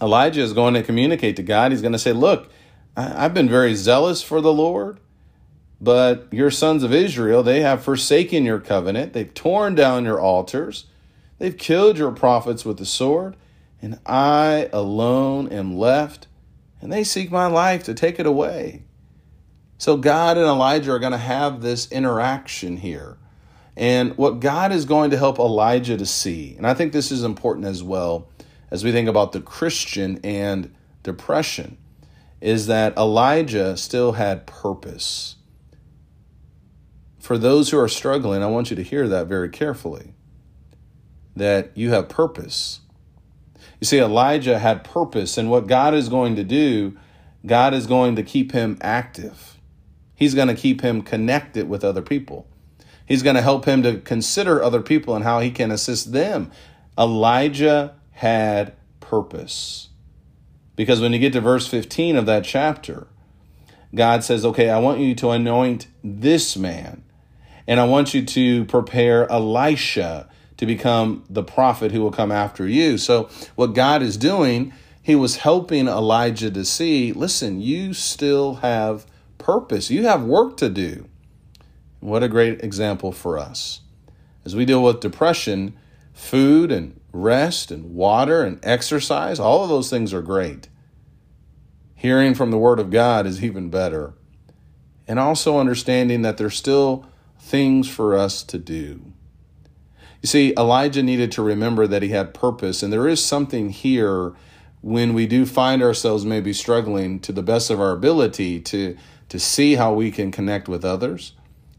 Elijah 0.00 0.42
is 0.42 0.52
going 0.52 0.74
to 0.74 0.82
communicate 0.82 1.36
to 1.36 1.42
God. 1.42 1.72
He's 1.72 1.82
going 1.82 1.92
to 1.92 1.98
say, 1.98 2.12
Look, 2.12 2.50
I've 2.96 3.34
been 3.34 3.48
very 3.48 3.74
zealous 3.74 4.22
for 4.22 4.40
the 4.40 4.52
Lord, 4.52 5.00
but 5.80 6.28
your 6.30 6.50
sons 6.50 6.82
of 6.82 6.92
Israel, 6.92 7.42
they 7.42 7.60
have 7.60 7.82
forsaken 7.82 8.44
your 8.44 8.60
covenant. 8.60 9.12
They've 9.12 9.32
torn 9.32 9.74
down 9.74 10.04
your 10.04 10.20
altars. 10.20 10.86
They've 11.38 11.56
killed 11.56 11.96
your 11.96 12.12
prophets 12.12 12.64
with 12.64 12.76
the 12.76 12.84
sword, 12.84 13.36
and 13.80 13.98
I 14.04 14.68
alone 14.72 15.48
am 15.48 15.76
left 15.76 16.26
and 16.80 16.92
they 16.92 17.04
seek 17.04 17.30
my 17.30 17.46
life 17.46 17.84
to 17.84 17.94
take 17.94 18.18
it 18.18 18.26
away. 18.26 18.82
So 19.78 19.96
God 19.96 20.36
and 20.36 20.46
Elijah 20.46 20.92
are 20.92 20.98
going 20.98 21.12
to 21.12 21.18
have 21.18 21.62
this 21.62 21.90
interaction 21.90 22.78
here. 22.78 23.16
And 23.76 24.16
what 24.16 24.40
God 24.40 24.72
is 24.72 24.84
going 24.84 25.10
to 25.10 25.18
help 25.18 25.38
Elijah 25.38 25.96
to 25.96 26.06
see, 26.06 26.54
and 26.56 26.66
I 26.66 26.74
think 26.74 26.92
this 26.92 27.10
is 27.10 27.22
important 27.22 27.66
as 27.66 27.82
well 27.82 28.28
as 28.70 28.84
we 28.84 28.92
think 28.92 29.08
about 29.08 29.32
the 29.32 29.40
Christian 29.40 30.20
and 30.22 30.74
depression, 31.02 31.76
is 32.40 32.66
that 32.66 32.96
Elijah 32.96 33.76
still 33.76 34.12
had 34.12 34.46
purpose. 34.46 35.36
For 37.18 37.36
those 37.36 37.70
who 37.70 37.78
are 37.78 37.88
struggling, 37.88 38.42
I 38.42 38.46
want 38.46 38.70
you 38.70 38.76
to 38.76 38.82
hear 38.82 39.06
that 39.08 39.26
very 39.26 39.48
carefully 39.48 40.14
that 41.36 41.70
you 41.76 41.90
have 41.90 42.08
purpose. 42.08 42.80
You 43.80 43.86
see, 43.86 43.98
Elijah 43.98 44.58
had 44.58 44.84
purpose, 44.84 45.38
and 45.38 45.50
what 45.50 45.66
God 45.66 45.94
is 45.94 46.08
going 46.08 46.36
to 46.36 46.44
do, 46.44 46.98
God 47.46 47.72
is 47.72 47.86
going 47.86 48.16
to 48.16 48.22
keep 48.22 48.52
him 48.52 48.78
active. 48.80 49.58
He's 50.14 50.34
going 50.34 50.48
to 50.48 50.54
keep 50.54 50.82
him 50.82 51.02
connected 51.02 51.68
with 51.68 51.84
other 51.84 52.02
people. 52.02 52.46
He's 53.06 53.22
going 53.22 53.36
to 53.36 53.42
help 53.42 53.64
him 53.64 53.82
to 53.82 53.98
consider 53.98 54.62
other 54.62 54.82
people 54.82 55.14
and 55.14 55.24
how 55.24 55.40
he 55.40 55.50
can 55.50 55.70
assist 55.70 56.12
them. 56.12 56.52
Elijah 56.98 57.94
had 58.20 58.74
purpose. 59.00 59.88
Because 60.76 61.00
when 61.00 61.14
you 61.14 61.18
get 61.18 61.32
to 61.32 61.40
verse 61.40 61.66
15 61.66 62.16
of 62.16 62.26
that 62.26 62.44
chapter, 62.44 63.06
God 63.94 64.22
says, 64.22 64.44
Okay, 64.44 64.68
I 64.68 64.78
want 64.78 65.00
you 65.00 65.14
to 65.14 65.30
anoint 65.30 65.86
this 66.04 66.54
man, 66.54 67.02
and 67.66 67.80
I 67.80 67.86
want 67.86 68.12
you 68.12 68.22
to 68.22 68.66
prepare 68.66 69.26
Elisha 69.32 70.28
to 70.58 70.66
become 70.66 71.24
the 71.30 71.42
prophet 71.42 71.92
who 71.92 72.02
will 72.02 72.10
come 72.10 72.30
after 72.30 72.68
you. 72.68 72.98
So, 72.98 73.30
what 73.54 73.68
God 73.68 74.02
is 74.02 74.18
doing, 74.18 74.74
He 75.02 75.14
was 75.14 75.36
helping 75.36 75.88
Elijah 75.88 76.50
to 76.50 76.64
see 76.66 77.14
listen, 77.14 77.62
you 77.62 77.94
still 77.94 78.56
have 78.56 79.06
purpose, 79.38 79.90
you 79.90 80.06
have 80.06 80.24
work 80.24 80.58
to 80.58 80.68
do. 80.68 81.08
What 82.00 82.22
a 82.22 82.28
great 82.28 82.62
example 82.62 83.12
for 83.12 83.38
us. 83.38 83.80
As 84.44 84.54
we 84.54 84.66
deal 84.66 84.82
with 84.82 85.00
depression, 85.00 85.74
food 86.20 86.70
and 86.70 87.00
rest 87.12 87.70
and 87.70 87.94
water 87.94 88.42
and 88.42 88.60
exercise, 88.62 89.40
all 89.40 89.62
of 89.62 89.68
those 89.68 89.90
things 89.90 90.12
are 90.12 90.22
great. 90.22 90.68
Hearing 91.94 92.34
from 92.34 92.50
the 92.50 92.58
Word 92.58 92.78
of 92.78 92.90
God 92.90 93.26
is 93.26 93.42
even 93.42 93.70
better. 93.70 94.12
And 95.08 95.18
also 95.18 95.58
understanding 95.58 96.22
that 96.22 96.36
there's 96.36 96.56
still 96.56 97.06
things 97.38 97.88
for 97.88 98.16
us 98.16 98.42
to 98.44 98.58
do. 98.58 99.12
You 100.22 100.26
see, 100.26 100.54
Elijah 100.56 101.02
needed 101.02 101.32
to 101.32 101.42
remember 101.42 101.86
that 101.86 102.02
he 102.02 102.10
had 102.10 102.34
purpose, 102.34 102.82
and 102.82 102.92
there 102.92 103.08
is 103.08 103.24
something 103.24 103.70
here 103.70 104.34
when 104.82 105.14
we 105.14 105.26
do 105.26 105.46
find 105.46 105.82
ourselves 105.82 106.24
maybe 106.24 106.52
struggling 106.52 107.18
to 107.20 107.32
the 107.32 107.42
best 107.42 107.70
of 107.70 107.80
our 107.80 107.92
ability 107.92 108.60
to 108.60 108.96
to 109.30 109.38
see 109.38 109.76
how 109.76 109.94
we 109.94 110.10
can 110.10 110.32
connect 110.32 110.68
with 110.68 110.84
others, 110.84 111.32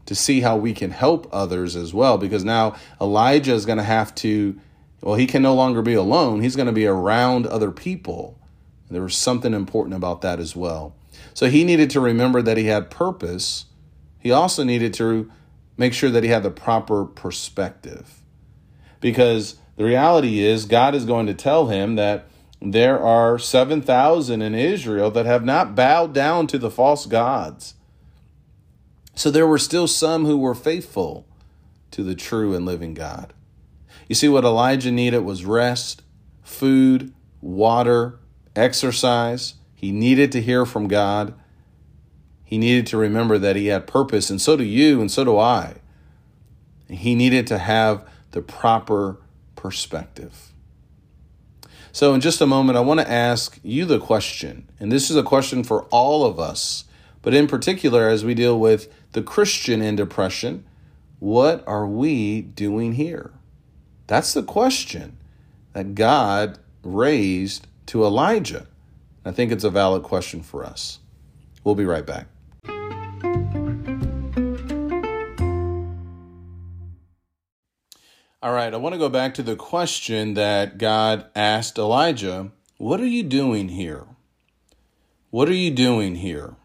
to 0.06 0.14
see 0.14 0.40
how 0.40 0.56
we 0.56 0.72
can 0.72 0.90
help 0.90 1.28
others 1.32 1.76
as 1.76 1.94
well 1.94 2.18
because 2.18 2.44
now 2.44 2.74
Elijah 3.00 3.54
is 3.54 3.66
going 3.66 3.78
to 3.78 3.84
have 3.84 4.14
to 4.16 4.58
well, 5.02 5.16
he 5.16 5.26
can 5.26 5.42
no 5.42 5.54
longer 5.54 5.82
be 5.82 5.94
alone. 5.94 6.42
He's 6.42 6.54
going 6.54 6.66
to 6.66 6.72
be 6.72 6.86
around 6.86 7.46
other 7.46 7.72
people. 7.72 8.38
There 8.88 9.02
was 9.02 9.16
something 9.16 9.52
important 9.52 9.96
about 9.96 10.20
that 10.20 10.38
as 10.38 10.54
well. 10.54 10.94
So 11.34 11.48
he 11.48 11.64
needed 11.64 11.90
to 11.90 12.00
remember 12.00 12.40
that 12.42 12.56
he 12.56 12.66
had 12.66 12.90
purpose. 12.90 13.64
He 14.20 14.30
also 14.30 14.62
needed 14.62 14.94
to 14.94 15.30
make 15.76 15.92
sure 15.92 16.10
that 16.10 16.22
he 16.22 16.28
had 16.28 16.42
the 16.42 16.50
proper 16.50 17.04
perspective 17.04 18.22
because 19.00 19.56
the 19.76 19.84
reality 19.84 20.40
is 20.40 20.66
God 20.66 20.94
is 20.94 21.04
going 21.04 21.26
to 21.26 21.34
tell 21.34 21.66
him 21.66 21.96
that 21.96 22.28
there 22.60 23.00
are 23.00 23.38
7,000 23.38 24.42
in 24.42 24.54
Israel 24.54 25.10
that 25.10 25.26
have 25.26 25.44
not 25.44 25.74
bowed 25.74 26.12
down 26.12 26.46
to 26.48 26.58
the 26.58 26.70
false 26.70 27.06
gods. 27.06 27.74
So 29.14 29.30
there 29.30 29.46
were 29.46 29.58
still 29.58 29.86
some 29.86 30.24
who 30.24 30.38
were 30.38 30.54
faithful 30.54 31.26
to 31.90 32.02
the 32.02 32.14
true 32.14 32.54
and 32.54 32.64
living 32.64 32.94
God. 32.94 33.32
You 34.08 34.14
see, 34.14 34.28
what 34.28 34.44
Elijah 34.44 34.90
needed 34.90 35.20
was 35.20 35.44
rest, 35.44 36.02
food, 36.42 37.12
water, 37.40 38.18
exercise. 38.56 39.54
He 39.74 39.92
needed 39.92 40.32
to 40.32 40.40
hear 40.40 40.64
from 40.64 40.88
God. 40.88 41.34
He 42.44 42.58
needed 42.58 42.86
to 42.88 42.96
remember 42.96 43.38
that 43.38 43.56
he 43.56 43.68
had 43.68 43.86
purpose, 43.86 44.28
and 44.28 44.40
so 44.40 44.56
do 44.56 44.64
you, 44.64 45.00
and 45.00 45.10
so 45.10 45.24
do 45.24 45.38
I. 45.38 45.76
He 46.88 47.14
needed 47.14 47.46
to 47.46 47.58
have 47.58 48.06
the 48.32 48.42
proper 48.42 49.18
perspective. 49.56 50.52
So, 51.92 52.14
in 52.14 52.20
just 52.20 52.40
a 52.40 52.46
moment, 52.46 52.76
I 52.76 52.82
want 52.82 53.00
to 53.00 53.10
ask 53.10 53.58
you 53.62 53.84
the 53.84 53.98
question, 53.98 54.68
and 54.80 54.90
this 54.90 55.10
is 55.10 55.16
a 55.16 55.22
question 55.22 55.62
for 55.62 55.84
all 55.84 56.24
of 56.24 56.38
us, 56.38 56.84
but 57.22 57.34
in 57.34 57.46
particular, 57.46 58.08
as 58.08 58.24
we 58.24 58.34
deal 58.34 58.58
with 58.58 58.92
the 59.12 59.22
Christian 59.22 59.80
in 59.80 59.96
depression, 59.96 60.64
what 61.20 61.62
are 61.68 61.86
we 61.86 62.42
doing 62.42 62.94
here? 62.94 63.30
That's 64.08 64.34
the 64.34 64.42
question 64.42 65.16
that 65.72 65.94
God 65.94 66.58
raised 66.82 67.68
to 67.86 68.04
Elijah. 68.04 68.66
I 69.24 69.30
think 69.30 69.52
it's 69.52 69.64
a 69.64 69.70
valid 69.70 70.02
question 70.02 70.42
for 70.42 70.64
us. 70.64 70.98
We'll 71.62 71.76
be 71.76 71.84
right 71.84 72.04
back. 72.04 72.26
All 78.42 78.52
right, 78.52 78.74
I 78.74 78.76
want 78.76 78.94
to 78.94 78.98
go 78.98 79.08
back 79.08 79.34
to 79.34 79.42
the 79.44 79.54
question 79.54 80.34
that 80.34 80.76
God 80.76 81.26
asked 81.36 81.78
Elijah 81.78 82.50
What 82.78 83.00
are 83.00 83.06
you 83.06 83.22
doing 83.22 83.68
here? 83.68 84.06
What 85.30 85.48
are 85.48 85.54
you 85.54 85.70
doing 85.70 86.16
here? 86.16 86.56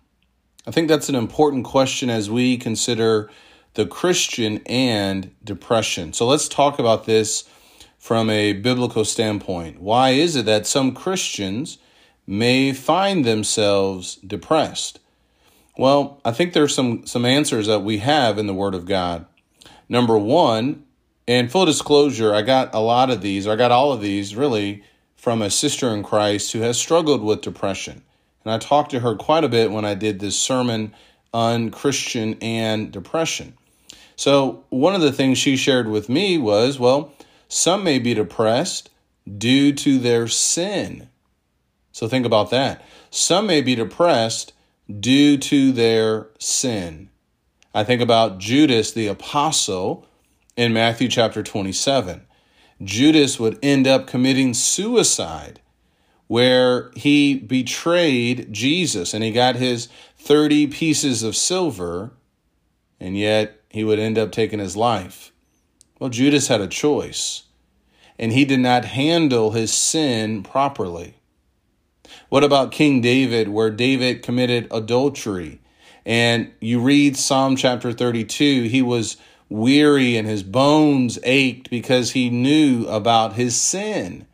I 0.67 0.71
think 0.71 0.89
that's 0.89 1.07
an 1.07 1.15
important 1.15 1.63
question 1.63 2.09
as 2.09 2.29
we 2.29 2.57
consider 2.57 3.29
the 3.75 3.85
Christian 3.85 4.61
and 4.65 5.33
depression. 5.41 6.11
So 6.11 6.27
let's 6.27 6.49
talk 6.49 6.77
about 6.77 7.05
this 7.05 7.45
from 7.97 8.29
a 8.29 8.51
biblical 8.51 9.05
standpoint. 9.05 9.79
Why 9.81 10.09
is 10.09 10.35
it 10.35 10.45
that 10.45 10.67
some 10.67 10.93
Christians 10.93 11.77
may 12.27 12.73
find 12.73 13.23
themselves 13.23 14.15
depressed? 14.17 14.99
Well, 15.77 16.19
I 16.25 16.33
think 16.33 16.51
there's 16.51 16.75
some 16.75 17.05
some 17.05 17.23
answers 17.23 17.67
that 17.67 17.83
we 17.83 17.99
have 17.99 18.37
in 18.37 18.47
the 18.47 18.53
word 18.53 18.75
of 18.75 18.85
God. 18.85 19.25
Number 19.87 20.17
1, 20.17 20.83
and 21.29 21.49
full 21.49 21.65
disclosure, 21.65 22.33
I 22.33 22.41
got 22.41 22.75
a 22.75 22.79
lot 22.79 23.09
of 23.09 23.21
these, 23.21 23.47
I 23.47 23.55
got 23.55 23.71
all 23.71 23.93
of 23.93 24.01
these 24.01 24.35
really 24.35 24.83
from 25.15 25.41
a 25.41 25.49
sister 25.49 25.93
in 25.93 26.03
Christ 26.03 26.51
who 26.51 26.59
has 26.59 26.77
struggled 26.77 27.23
with 27.23 27.39
depression. 27.39 28.03
And 28.47 28.53
I 28.53 28.59
talked 28.59 28.91
to 28.91 29.01
her 29.01 29.13
quite 29.13 29.43
a 29.43 29.49
bit 29.49 29.71
when 29.71 29.83
I 29.83 29.93
did 29.93 30.21
this 30.21 30.39
sermon 30.39 30.93
on 31.33 31.69
Christian 31.69 32.37
and 32.41 32.89
depression. 32.89 33.57
So, 34.15 34.63
one 34.69 34.95
of 34.95 35.01
the 35.01 35.11
things 35.11 35.37
she 35.37 35.57
shared 35.57 35.89
with 35.89 36.07
me 36.07 36.37
was 36.37 36.79
well, 36.79 37.11
some 37.49 37.83
may 37.83 37.99
be 37.99 38.13
depressed 38.13 38.89
due 39.37 39.73
to 39.73 39.99
their 39.99 40.29
sin. 40.29 41.09
So, 41.91 42.07
think 42.07 42.25
about 42.25 42.49
that. 42.51 42.85
Some 43.11 43.47
may 43.47 43.59
be 43.59 43.75
depressed 43.75 44.53
due 44.97 45.37
to 45.39 45.73
their 45.73 46.29
sin. 46.39 47.09
I 47.73 47.83
think 47.83 48.01
about 48.01 48.37
Judas 48.37 48.93
the 48.93 49.07
apostle 49.07 50.07
in 50.55 50.71
Matthew 50.71 51.09
chapter 51.09 51.43
27. 51.43 52.25
Judas 52.81 53.41
would 53.41 53.59
end 53.61 53.87
up 53.87 54.07
committing 54.07 54.53
suicide 54.53 55.59
where 56.27 56.91
he 56.95 57.35
betrayed 57.35 58.51
Jesus 58.53 59.13
and 59.13 59.23
he 59.23 59.31
got 59.31 59.55
his 59.55 59.87
30 60.17 60.67
pieces 60.67 61.23
of 61.23 61.35
silver, 61.35 62.11
and 62.99 63.17
yet 63.17 63.61
he 63.69 63.83
would 63.83 63.99
end 63.99 64.17
up 64.17 64.31
taking 64.31 64.59
his 64.59 64.75
life. 64.77 65.31
Well, 65.99 66.09
Judas 66.09 66.47
had 66.47 66.61
a 66.61 66.67
choice. 66.67 67.43
and 68.19 68.31
he 68.31 68.45
did 68.45 68.59
not 68.59 68.85
handle 68.85 69.51
his 69.51 69.73
sin 69.73 70.43
properly. 70.43 71.15
What 72.29 72.43
about 72.43 72.71
King 72.71 73.01
David, 73.01 73.49
where 73.49 73.69
David 73.69 74.23
committed 74.23 74.67
adultery? 74.71 75.61
And 76.05 76.51
you 76.61 76.79
read 76.79 77.17
Psalm 77.17 77.55
chapter 77.55 77.91
32, 77.93 78.63
he 78.63 78.81
was 78.81 79.17
weary 79.49 80.17
and 80.17 80.27
his 80.27 80.43
bones 80.43 81.19
ached 81.23 81.69
because 81.69 82.11
he 82.11 82.29
knew 82.29 82.85
about 82.87 83.33
his 83.33 83.55
sin. 83.55 84.25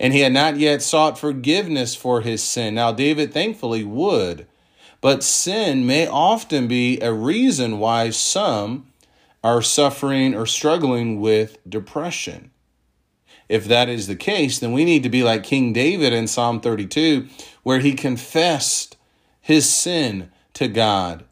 And 0.00 0.12
he 0.12 0.20
had 0.20 0.32
not 0.32 0.56
yet 0.56 0.82
sought 0.82 1.18
forgiveness 1.18 1.94
for 1.94 2.20
his 2.20 2.42
sin. 2.42 2.74
Now, 2.74 2.92
David 2.92 3.32
thankfully 3.32 3.84
would, 3.84 4.46
but 5.00 5.22
sin 5.22 5.86
may 5.86 6.06
often 6.06 6.66
be 6.66 6.98
a 7.00 7.12
reason 7.12 7.78
why 7.78 8.10
some 8.10 8.86
are 9.42 9.62
suffering 9.62 10.34
or 10.34 10.46
struggling 10.46 11.20
with 11.20 11.58
depression. 11.68 12.50
If 13.48 13.66
that 13.66 13.88
is 13.88 14.06
the 14.06 14.16
case, 14.16 14.58
then 14.58 14.72
we 14.72 14.84
need 14.84 15.02
to 15.02 15.10
be 15.10 15.22
like 15.22 15.42
King 15.42 15.72
David 15.72 16.12
in 16.12 16.26
Psalm 16.26 16.60
32, 16.60 17.28
where 17.62 17.80
he 17.80 17.92
confessed 17.92 18.96
his 19.40 19.70
sin 19.70 20.30
to 20.54 20.66
God. 20.68 21.24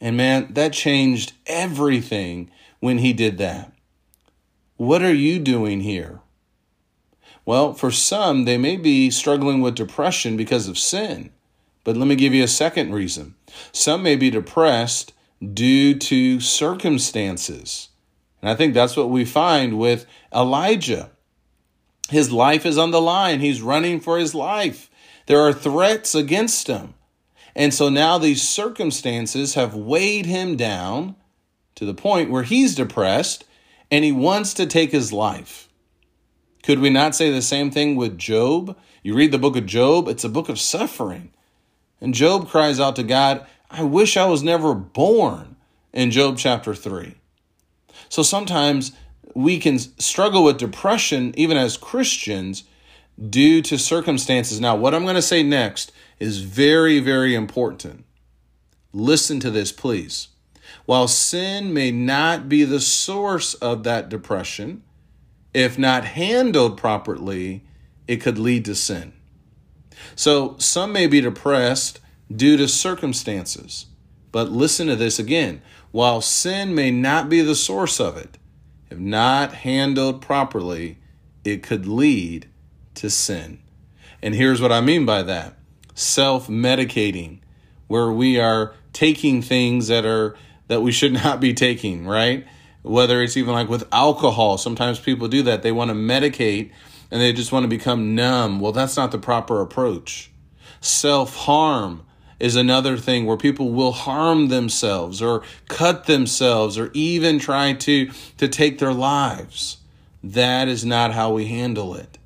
And 0.00 0.16
man, 0.16 0.52
that 0.54 0.72
changed 0.72 1.34
everything 1.46 2.50
when 2.80 2.98
he 2.98 3.12
did 3.12 3.38
that. 3.38 3.72
What 4.76 5.02
are 5.02 5.14
you 5.14 5.38
doing 5.38 5.80
here? 5.82 6.18
Well, 7.44 7.74
for 7.74 7.90
some, 7.90 8.44
they 8.44 8.56
may 8.56 8.76
be 8.76 9.10
struggling 9.10 9.60
with 9.60 9.74
depression 9.74 10.36
because 10.36 10.68
of 10.68 10.78
sin. 10.78 11.30
But 11.84 11.96
let 11.96 12.06
me 12.06 12.14
give 12.14 12.32
you 12.32 12.44
a 12.44 12.48
second 12.48 12.94
reason. 12.94 13.34
Some 13.72 14.02
may 14.02 14.14
be 14.14 14.30
depressed 14.30 15.12
due 15.52 15.94
to 15.98 16.40
circumstances. 16.40 17.88
And 18.40 18.50
I 18.50 18.54
think 18.54 18.74
that's 18.74 18.96
what 18.96 19.10
we 19.10 19.24
find 19.24 19.78
with 19.78 20.06
Elijah. 20.32 21.10
His 22.10 22.30
life 22.30 22.64
is 22.64 22.78
on 22.78 22.90
the 22.90 23.00
line. 23.00 23.40
He's 23.40 23.62
running 23.62 23.98
for 24.00 24.18
his 24.18 24.34
life. 24.34 24.90
There 25.26 25.40
are 25.40 25.52
threats 25.52 26.14
against 26.14 26.66
him. 26.66 26.94
And 27.54 27.74
so 27.74 27.88
now 27.88 28.18
these 28.18 28.46
circumstances 28.46 29.54
have 29.54 29.74
weighed 29.74 30.26
him 30.26 30.56
down 30.56 31.16
to 31.74 31.84
the 31.84 31.94
point 31.94 32.30
where 32.30 32.42
he's 32.42 32.74
depressed 32.74 33.44
and 33.90 34.04
he 34.04 34.12
wants 34.12 34.54
to 34.54 34.66
take 34.66 34.92
his 34.92 35.12
life. 35.12 35.68
Could 36.62 36.78
we 36.78 36.90
not 36.90 37.14
say 37.14 37.30
the 37.30 37.42
same 37.42 37.70
thing 37.70 37.96
with 37.96 38.18
Job? 38.18 38.76
You 39.02 39.14
read 39.14 39.32
the 39.32 39.38
book 39.38 39.56
of 39.56 39.66
Job, 39.66 40.08
it's 40.08 40.24
a 40.24 40.28
book 40.28 40.48
of 40.48 40.60
suffering. 40.60 41.32
And 42.00 42.14
Job 42.14 42.48
cries 42.48 42.78
out 42.78 42.96
to 42.96 43.02
God, 43.02 43.46
I 43.70 43.82
wish 43.82 44.16
I 44.16 44.26
was 44.26 44.42
never 44.42 44.74
born 44.74 45.56
in 45.92 46.10
Job 46.10 46.38
chapter 46.38 46.74
3. 46.74 47.14
So 48.08 48.22
sometimes 48.22 48.92
we 49.34 49.58
can 49.58 49.78
struggle 49.78 50.44
with 50.44 50.58
depression 50.58 51.34
even 51.36 51.56
as 51.56 51.76
Christians 51.76 52.64
due 53.30 53.62
to 53.62 53.78
circumstances. 53.78 54.60
Now, 54.60 54.76
what 54.76 54.94
I'm 54.94 55.04
going 55.04 55.14
to 55.16 55.22
say 55.22 55.42
next 55.42 55.92
is 56.18 56.40
very, 56.40 56.98
very 57.00 57.34
important. 57.34 58.04
Listen 58.92 59.40
to 59.40 59.50
this, 59.50 59.72
please. 59.72 60.28
While 60.84 61.08
sin 61.08 61.72
may 61.72 61.90
not 61.90 62.48
be 62.48 62.64
the 62.64 62.80
source 62.80 63.54
of 63.54 63.84
that 63.84 64.08
depression, 64.08 64.82
if 65.54 65.78
not 65.78 66.04
handled 66.04 66.78
properly, 66.78 67.64
it 68.08 68.16
could 68.16 68.38
lead 68.38 68.64
to 68.64 68.74
sin. 68.74 69.12
So, 70.14 70.56
some 70.58 70.92
may 70.92 71.06
be 71.06 71.20
depressed 71.20 72.00
due 72.34 72.56
to 72.56 72.68
circumstances. 72.68 73.86
But 74.32 74.50
listen 74.50 74.86
to 74.86 74.96
this 74.96 75.18
again. 75.18 75.62
While 75.90 76.22
sin 76.22 76.74
may 76.74 76.90
not 76.90 77.28
be 77.28 77.42
the 77.42 77.54
source 77.54 78.00
of 78.00 78.16
it, 78.16 78.38
if 78.90 78.98
not 78.98 79.52
handled 79.52 80.22
properly, 80.22 80.98
it 81.44 81.62
could 81.62 81.86
lead 81.86 82.48
to 82.94 83.10
sin. 83.10 83.58
And 84.22 84.34
here's 84.34 84.60
what 84.60 84.72
I 84.72 84.80
mean 84.80 85.04
by 85.04 85.22
that 85.22 85.54
self 85.94 86.48
medicating, 86.48 87.40
where 87.88 88.10
we 88.10 88.40
are 88.40 88.74
taking 88.92 89.42
things 89.42 89.88
that 89.88 90.06
are 90.06 90.34
that 90.68 90.80
we 90.80 90.92
should 90.92 91.12
not 91.12 91.40
be 91.40 91.52
taking, 91.52 92.06
right? 92.06 92.46
Whether 92.82 93.22
it's 93.22 93.36
even 93.36 93.54
like 93.54 93.68
with 93.68 93.86
alcohol, 93.92 94.58
sometimes 94.58 94.98
people 94.98 95.28
do 95.28 95.42
that. 95.44 95.62
They 95.62 95.72
want 95.72 95.90
to 95.90 95.94
medicate 95.94 96.72
and 97.10 97.20
they 97.20 97.32
just 97.32 97.52
want 97.52 97.64
to 97.64 97.68
become 97.68 98.14
numb. 98.14 98.58
Well, 98.58 98.72
that's 98.72 98.96
not 98.96 99.12
the 99.12 99.18
proper 99.18 99.60
approach. 99.60 100.30
Self 100.80 101.36
harm 101.36 102.04
is 102.40 102.56
another 102.56 102.96
thing 102.96 103.24
where 103.24 103.36
people 103.36 103.70
will 103.70 103.92
harm 103.92 104.48
themselves 104.48 105.22
or 105.22 105.42
cut 105.68 106.06
themselves 106.06 106.76
or 106.76 106.90
even 106.92 107.38
try 107.38 107.72
to, 107.72 108.10
to 108.36 108.48
take 108.48 108.78
their 108.78 108.92
lives. 108.92 109.76
That 110.24 110.66
is 110.66 110.84
not 110.84 111.12
how 111.12 111.32
we 111.32 111.46
handle 111.46 111.94
it. 111.94 112.18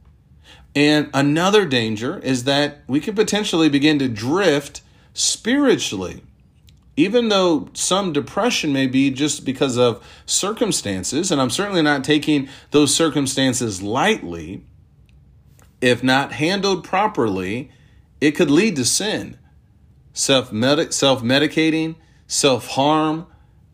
And 0.74 1.10
another 1.12 1.66
danger 1.66 2.18
is 2.18 2.44
that 2.44 2.78
we 2.86 3.00
could 3.00 3.16
potentially 3.16 3.68
begin 3.68 3.98
to 3.98 4.08
drift 4.08 4.82
spiritually. 5.12 6.22
Even 6.96 7.28
though 7.28 7.68
some 7.74 8.12
depression 8.12 8.72
may 8.72 8.86
be 8.86 9.10
just 9.10 9.44
because 9.44 9.76
of 9.76 10.02
circumstances, 10.24 11.30
and 11.30 11.40
I'm 11.40 11.50
certainly 11.50 11.82
not 11.82 12.04
taking 12.04 12.48
those 12.70 12.94
circumstances 12.94 13.82
lightly, 13.82 14.64
if 15.80 16.02
not 16.02 16.32
handled 16.32 16.84
properly, 16.84 17.70
it 18.20 18.32
could 18.32 18.50
lead 18.50 18.76
to 18.76 18.84
sin 18.84 19.38
self 20.16 20.50
medicating, 20.50 21.96
self 22.26 22.68
harm, 22.68 23.26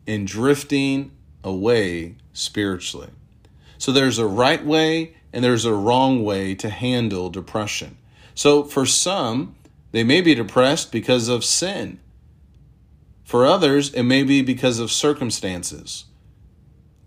and 0.05 0.27
drifting 0.27 1.11
away 1.43 2.17
spiritually. 2.33 3.09
So 3.77 3.91
there's 3.91 4.19
a 4.19 4.27
right 4.27 4.63
way 4.63 5.15
and 5.31 5.43
there's 5.43 5.65
a 5.65 5.73
wrong 5.73 6.23
way 6.23 6.55
to 6.55 6.69
handle 6.69 7.29
depression. 7.29 7.97
So 8.35 8.63
for 8.63 8.85
some, 8.85 9.55
they 9.91 10.03
may 10.03 10.21
be 10.21 10.35
depressed 10.35 10.91
because 10.91 11.27
of 11.27 11.43
sin. 11.43 11.99
For 13.33 13.47
others, 13.47 13.91
it 13.95 14.03
may 14.03 14.21
be 14.21 14.43
because 14.43 14.77
of 14.77 14.91
circumstances. 14.91 16.05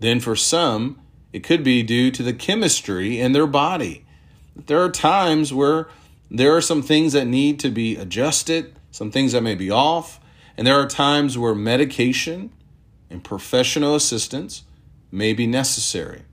Then 0.01 0.19
for 0.19 0.35
some, 0.35 0.99
it 1.31 1.41
could 1.41 1.63
be 1.63 1.83
due 1.83 2.11
to 2.11 2.21
the 2.21 2.33
chemistry 2.33 3.17
in 3.17 3.31
their 3.31 3.47
body. 3.47 4.05
There 4.53 4.83
are 4.83 4.91
times 4.91 5.53
where 5.53 5.87
there 6.29 6.53
are 6.53 6.59
some 6.59 6.81
things 6.81 7.13
that 7.13 7.27
need 7.27 7.61
to 7.61 7.69
be 7.69 7.95
adjusted, 7.95 8.75
some 8.91 9.09
things 9.09 9.31
that 9.31 9.41
may 9.41 9.55
be 9.55 9.71
off. 9.71 10.19
And 10.57 10.67
there 10.67 10.77
are 10.77 10.85
times 10.85 11.37
where 11.37 11.55
medication 11.55 12.51
and 13.09 13.23
professional 13.23 13.95
assistance 13.95 14.63
may 15.09 15.31
be 15.31 15.47
necessary. 15.47 16.23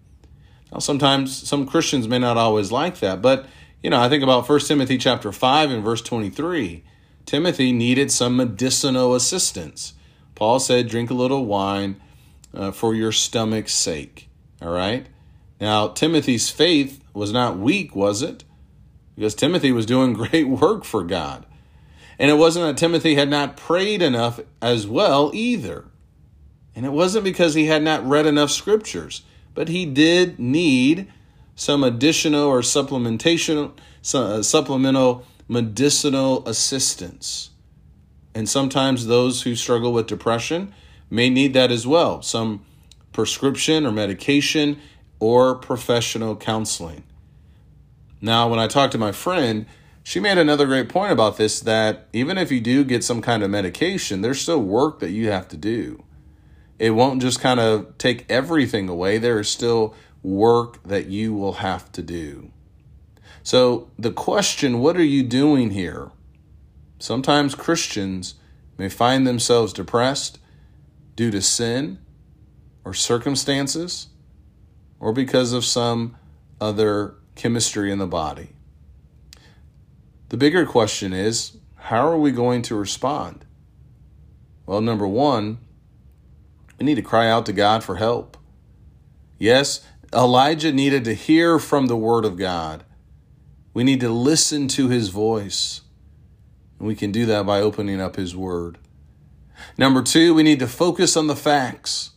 Now, 0.73 0.81
sometimes 0.81 1.49
some 1.49 1.69
Christians 1.69 2.09
may 2.09 2.19
not 2.19 2.37
always 2.37 2.73
like 2.73 2.99
that, 2.99 3.23
but 3.23 3.47
you 3.81 3.91
know, 3.91 4.01
I 4.01 4.09
think 4.09 4.25
about 4.25 4.49
1 4.49 4.59
Timothy 4.59 4.99
chapter 4.99 5.31
5 5.31 5.71
and 5.71 5.85
verse 5.85 6.03
23. 6.03 6.83
Timothy 7.27 7.73
needed 7.73 8.11
some 8.11 8.37
medicinal 8.37 9.15
assistance. 9.15 9.95
Paul 10.35 10.59
said, 10.59 10.89
drink 10.89 11.11
a 11.11 11.15
little 11.15 11.47
wine 11.47 12.01
uh, 12.53 12.71
for 12.71 12.95
your 12.95 13.13
stomach's 13.13 13.73
sake. 13.73 14.29
All 14.61 14.73
right? 14.73 15.07
Now, 15.61 15.89
Timothy's 15.89 16.51
faith 16.51 17.03
was 17.13 17.33
not 17.33 17.59
weak, 17.59 17.95
was 17.95 18.23
it? 18.23 18.45
Because 19.15 19.35
Timothy 19.35 19.73
was 19.73 19.87
doing 19.87 20.13
great 20.15 20.49
work 20.49 20.85
for 20.85 21.03
God. 21.05 21.47
And 22.19 22.31
it 22.31 22.35
wasn't 22.35 22.67
that 22.67 22.81
Timothy 22.81 23.15
had 23.15 23.29
not 23.29 23.57
prayed 23.57 24.03
enough 24.03 24.41
as 24.63 24.87
well 24.87 25.31
either. 25.35 25.87
And 26.77 26.85
it 26.85 26.93
wasn't 26.93 27.25
because 27.25 27.55
he 27.55 27.67
had 27.67 27.83
not 27.83 28.07
read 28.07 28.27
enough 28.27 28.51
scriptures, 28.51 29.23
but 29.55 29.69
he 29.69 29.87
did 29.87 30.39
need 30.39 31.11
some 31.55 31.85
additional 31.85 32.49
or 32.49 32.61
supplementation, 32.61 33.73
uh, 34.13 34.43
supplemental 34.43 35.25
medicinal 35.49 36.47
assistance. 36.49 37.51
And 38.35 38.49
sometimes 38.49 39.07
those 39.07 39.43
who 39.43 39.55
struggle 39.55 39.93
with 39.93 40.07
depression 40.07 40.75
may 41.11 41.31
need 41.31 41.55
that 41.55 41.71
as 41.71 41.87
well 41.87 42.23
some 42.23 42.65
prescription 43.13 43.87
or 43.87 43.93
medication 43.93 44.81
or 45.21 45.55
professional 45.55 46.37
counseling. 46.37 47.05
Now, 48.21 48.49
when 48.49 48.59
I 48.59 48.67
talked 48.67 48.93
to 48.93 48.99
my 48.99 49.13
friend, 49.13 49.67
she 50.03 50.21
made 50.21 50.39
another 50.39 50.67
great 50.67 50.89
point 50.89 51.13
about 51.13 51.37
this 51.37 51.61
that 51.61 52.09
even 52.13 52.37
if 52.37 52.51
you 52.51 52.61
do 52.61 52.85
get 52.85 53.05
some 53.05 53.23
kind 53.23 53.43
of 53.43 53.51
medication, 53.51 54.21
there's 54.21 54.41
still 54.41 54.61
work 54.61 55.01
that 55.01 55.11
you 55.11 55.31
have 55.31 55.49
to 55.49 55.57
do. 55.57 56.03
It 56.79 56.91
won't 56.91 57.23
just 57.23 57.41
kind 57.41 57.61
of 57.61 57.97
take 57.99 58.27
everything 58.29 58.89
away. 58.89 59.19
There 59.19 59.39
is 59.39 59.49
still 59.49 59.95
work 60.23 60.83
that 60.83 61.07
you 61.07 61.33
will 61.33 61.55
have 61.55 61.93
to 61.93 62.03
do. 62.03 62.51
So, 63.45 63.91
the 63.99 64.11
question 64.11 64.81
what 64.81 64.97
are 64.97 65.05
you 65.05 65.23
doing 65.23 65.71
here? 65.71 66.11
Sometimes 66.99 67.55
Christians 67.55 68.37
may 68.79 68.89
find 68.89 69.27
themselves 69.27 69.75
depressed 69.75 70.39
due 71.15 71.31
to 71.31 71.43
sin 71.43 71.99
or 72.87 72.95
circumstances 72.95 74.09
or 74.99 75.13
because 75.13 75.53
of 75.53 75.63
some 75.63 76.17
other 76.59 77.17
chemistry 77.35 77.93
in 77.93 77.99
the 77.99 78.07
body. 78.07 78.49
The 80.31 80.39
bigger 80.39 80.65
question 80.65 81.13
is 81.13 81.59
how 81.77 82.09
are 82.09 82.19
we 82.19 82.33
going 82.33 82.63
to 82.63 82.75
respond? 82.75 83.45
Well, 84.65 84.81
number 84.81 85.07
one, 85.07 85.59
we 86.79 86.87
need 86.87 86.95
to 86.95 87.03
cry 87.03 87.29
out 87.29 87.45
to 87.45 87.53
God 87.53 87.85
for 87.85 87.97
help. 87.97 88.39
Yes, 89.39 89.87
Elijah 90.15 90.73
needed 90.73 91.05
to 91.05 91.13
hear 91.13 91.59
from 91.59 91.89
the 91.89 91.97
Word 91.97 92.25
of 92.25 92.39
God. 92.39 92.85
We 93.75 93.85
need 93.85 94.01
to 94.01 94.09
listen 94.09 94.69
to 94.69 94.89
His 94.89 95.09
voice. 95.11 95.83
And 96.79 96.89
we 96.89 96.95
can 96.95 97.13
do 97.13 97.27
that 97.27 97.45
by 97.45 97.61
opening 97.61 98.01
up 98.01 98.17
His 98.17 98.35
Word. 98.35 98.79
Number 99.77 100.03
two, 100.03 100.33
we 100.35 100.43
need 100.43 100.61
to 100.61 100.67
focus 100.67 101.17
on 101.17 101.27
the 101.27 101.37
facts. 101.37 102.13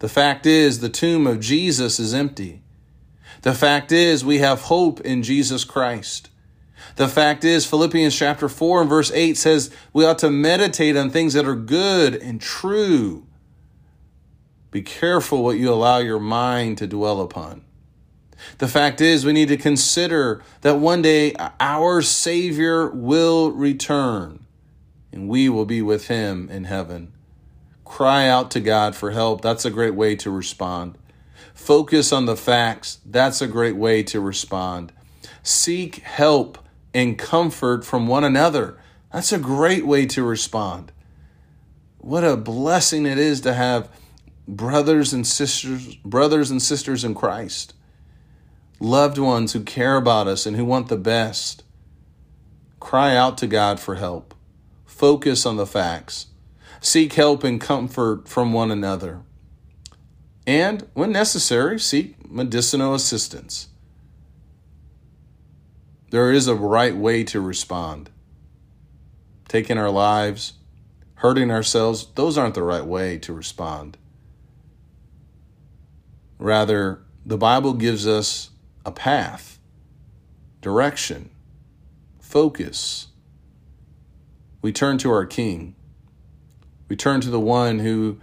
The 0.00 0.08
fact 0.08 0.46
is, 0.46 0.80
the 0.80 0.88
tomb 0.88 1.26
of 1.26 1.40
Jesus 1.40 1.98
is 1.98 2.12
empty. 2.12 2.62
The 3.42 3.54
fact 3.54 3.92
is, 3.92 4.24
we 4.24 4.38
have 4.38 4.62
hope 4.62 5.00
in 5.00 5.22
Jesus 5.22 5.64
Christ. 5.64 6.30
The 6.96 7.08
fact 7.08 7.44
is, 7.44 7.66
Philippians 7.66 8.16
chapter 8.16 8.48
4 8.48 8.82
and 8.82 8.90
verse 8.90 9.12
8 9.12 9.36
says 9.36 9.70
we 9.92 10.04
ought 10.04 10.18
to 10.18 10.30
meditate 10.30 10.96
on 10.96 11.10
things 11.10 11.34
that 11.34 11.46
are 11.46 11.56
good 11.56 12.14
and 12.14 12.40
true. 12.40 13.26
Be 14.70 14.82
careful 14.82 15.42
what 15.42 15.58
you 15.58 15.72
allow 15.72 15.98
your 15.98 16.20
mind 16.20 16.78
to 16.78 16.86
dwell 16.86 17.20
upon. 17.20 17.62
The 18.58 18.68
fact 18.68 19.00
is, 19.00 19.24
we 19.24 19.32
need 19.32 19.48
to 19.48 19.56
consider 19.56 20.42
that 20.60 20.78
one 20.78 21.02
day 21.02 21.34
our 21.58 22.02
Savior 22.02 22.88
will 22.90 23.52
return 23.52 24.44
and 25.12 25.28
we 25.28 25.48
will 25.48 25.64
be 25.64 25.82
with 25.82 26.08
Him 26.08 26.48
in 26.50 26.64
heaven. 26.64 27.12
Cry 27.84 28.28
out 28.28 28.50
to 28.52 28.60
God 28.60 28.94
for 28.94 29.10
help. 29.10 29.40
That's 29.40 29.64
a 29.64 29.70
great 29.70 29.94
way 29.94 30.14
to 30.16 30.30
respond. 30.30 30.96
Focus 31.54 32.12
on 32.12 32.26
the 32.26 32.36
facts. 32.36 32.98
That's 33.04 33.42
a 33.42 33.48
great 33.48 33.76
way 33.76 34.02
to 34.04 34.20
respond. 34.20 34.92
Seek 35.42 35.96
help 35.96 36.58
and 36.94 37.18
comfort 37.18 37.84
from 37.84 38.06
one 38.06 38.24
another. 38.24 38.78
That's 39.12 39.32
a 39.32 39.38
great 39.38 39.86
way 39.86 40.06
to 40.06 40.22
respond. 40.22 40.92
What 41.98 42.24
a 42.24 42.36
blessing 42.36 43.06
it 43.06 43.18
is 43.18 43.40
to 43.42 43.54
have 43.54 43.90
brothers 44.46 45.12
and 45.12 45.26
sisters, 45.26 45.96
brothers 45.96 46.50
and 46.50 46.62
sisters 46.62 47.04
in 47.04 47.14
Christ, 47.14 47.74
loved 48.80 49.18
ones 49.18 49.52
who 49.52 49.62
care 49.62 49.96
about 49.96 50.26
us 50.26 50.46
and 50.46 50.56
who 50.56 50.64
want 50.64 50.88
the 50.88 50.96
best. 50.96 51.62
Cry 52.80 53.14
out 53.14 53.36
to 53.38 53.46
God 53.46 53.78
for 53.78 53.96
help. 53.96 54.34
Focus 54.86 55.44
on 55.44 55.56
the 55.56 55.66
facts. 55.66 56.26
Seek 56.80 57.12
help 57.12 57.44
and 57.44 57.60
comfort 57.60 58.26
from 58.26 58.54
one 58.54 58.70
another. 58.70 59.20
And, 60.46 60.88
when 60.94 61.12
necessary, 61.12 61.78
seek 61.78 62.30
medicinal 62.30 62.94
assistance. 62.94 63.68
There 66.10 66.32
is 66.32 66.48
a 66.48 66.54
right 66.54 66.96
way 66.96 67.22
to 67.24 67.40
respond. 67.40 68.10
Taking 69.46 69.76
our 69.76 69.90
lives, 69.90 70.54
hurting 71.16 71.50
ourselves, 71.50 72.06
those 72.14 72.38
aren't 72.38 72.54
the 72.54 72.62
right 72.62 72.84
way 72.84 73.18
to 73.18 73.34
respond. 73.34 73.98
Rather, 76.38 77.02
the 77.26 77.36
Bible 77.36 77.74
gives 77.74 78.06
us 78.06 78.50
a 78.84 78.92
path, 78.92 79.58
direction, 80.60 81.30
focus. 82.20 83.08
We 84.62 84.72
turn 84.72 84.98
to 84.98 85.10
our 85.10 85.26
King. 85.26 85.74
We 86.88 86.96
turn 86.96 87.20
to 87.22 87.30
the 87.30 87.40
one 87.40 87.78
who 87.78 88.18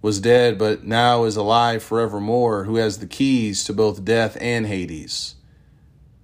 was 0.00 0.20
dead 0.20 0.58
but 0.58 0.84
now 0.84 1.24
is 1.24 1.36
alive 1.36 1.82
forevermore, 1.82 2.64
who 2.64 2.76
has 2.76 2.98
the 2.98 3.06
keys 3.06 3.64
to 3.64 3.72
both 3.72 4.04
death 4.04 4.36
and 4.40 4.66
Hades 4.66 5.36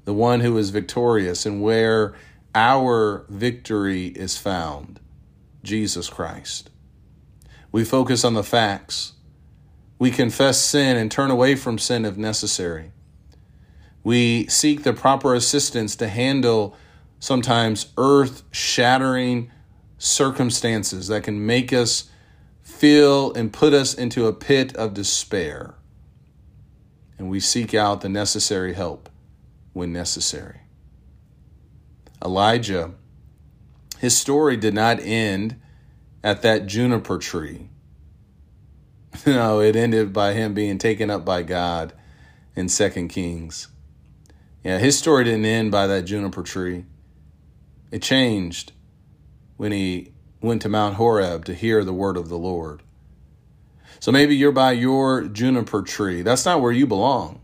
the 0.09 0.15
one 0.15 0.41
who 0.41 0.57
is 0.57 0.71
victorious 0.71 1.45
and 1.45 1.61
where 1.61 2.15
our 2.55 3.27
victory 3.29 4.07
is 4.07 4.39
found 4.39 4.99
Jesus 5.63 6.09
Christ. 6.09 6.71
We 7.71 7.85
focus 7.85 8.25
on 8.25 8.33
the 8.33 8.43
facts. 8.43 9.13
We 9.99 10.11
confess 10.11 10.59
sin 10.65 10.97
and 10.97 11.13
turn 11.13 11.31
away 11.31 11.57
from 11.57 11.77
sin 11.77 12.07
if 12.07 12.17
necessary. 12.17 12.93
We 14.05 14.47
seek 14.47 14.85
the 14.85 14.93
proper 14.93 15.35
assistance 15.35 15.97
to 15.97 16.09
handle 16.09 16.77
sometimes 17.19 17.93
earth 17.97 18.43
shattering 18.53 19.51
circumstances 19.99 21.09
that 21.09 21.25
can 21.25 21.45
make 21.45 21.73
us 21.73 22.11
feel 22.63 23.33
and 23.33 23.53
put 23.53 23.75
us 23.75 23.95
into 23.95 24.27
a 24.27 24.33
pit 24.33 24.75
of 24.77 24.95
despair. 24.95 25.75
And 27.19 27.29
we 27.29 27.41
seek 27.41 27.75
out 27.75 28.01
the 28.01 28.09
necessary 28.09 28.75
help 28.75 29.09
when 29.73 29.93
necessary. 29.93 30.61
Elijah, 32.25 32.93
his 33.99 34.17
story 34.17 34.57
did 34.57 34.75
not 34.75 35.01
end 35.01 35.61
at 36.23 36.43
that 36.43 36.67
juniper 36.67 37.19
tree. 37.19 37.69
No, 39.27 39.61
it 39.61 39.75
ended 39.75 40.13
by 40.13 40.35
him 40.35 40.55
being 40.55 40.79
taken 40.79 41.11
up 41.11 41.25
by 41.25 41.43
God 41.43 41.93
in 42.55 42.69
Second 42.69 43.09
Kings. 43.09 43.67
Yeah, 44.65 44.79
his 44.79 44.99
story 44.99 45.25
didn't 45.25 45.45
end 45.45 45.71
by 45.71 45.87
that 45.87 46.03
juniper 46.03 46.43
tree. 46.43 46.85
It 47.91 48.03
changed 48.03 48.73
when 49.57 49.73
he 49.73 50.13
went 50.41 50.63
to 50.63 50.69
Mount 50.69 50.97
Horeb 50.97 51.45
to 51.47 51.55
hear 51.55 51.85
the 51.85 51.93
word 51.93 52.17
of 52.17 52.29
the 52.29 52.39
Lord. 52.39 52.83
So 54.01 54.13
maybe 54.13 54.37
you're 54.37 54.53
by 54.53 54.73
your 54.73 55.25
juniper 55.25 55.83
tree. 55.83 56.23
That's 56.23 56.45
not 56.45 56.61
where 56.61 56.73
you 56.73 56.87
belong. 56.87 57.41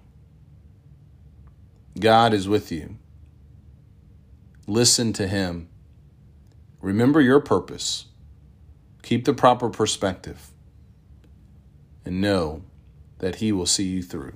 God 1.99 2.35
is 2.35 2.49
with 2.49 2.71
you. 2.71 2.97
Listen 4.67 5.13
to 5.15 5.27
Him. 5.27 5.69
Remember 6.81 7.21
your 7.21 7.41
purpose. 7.41 8.07
Keep 9.03 9.25
the 9.25 9.35
proper 9.35 9.69
perspective. 9.69 10.51
And 12.05 12.21
know 12.21 12.63
that 13.19 13.37
He 13.37 13.53
will 13.53 13.67
see 13.67 13.85
you 13.85 14.03
through. 14.03 14.35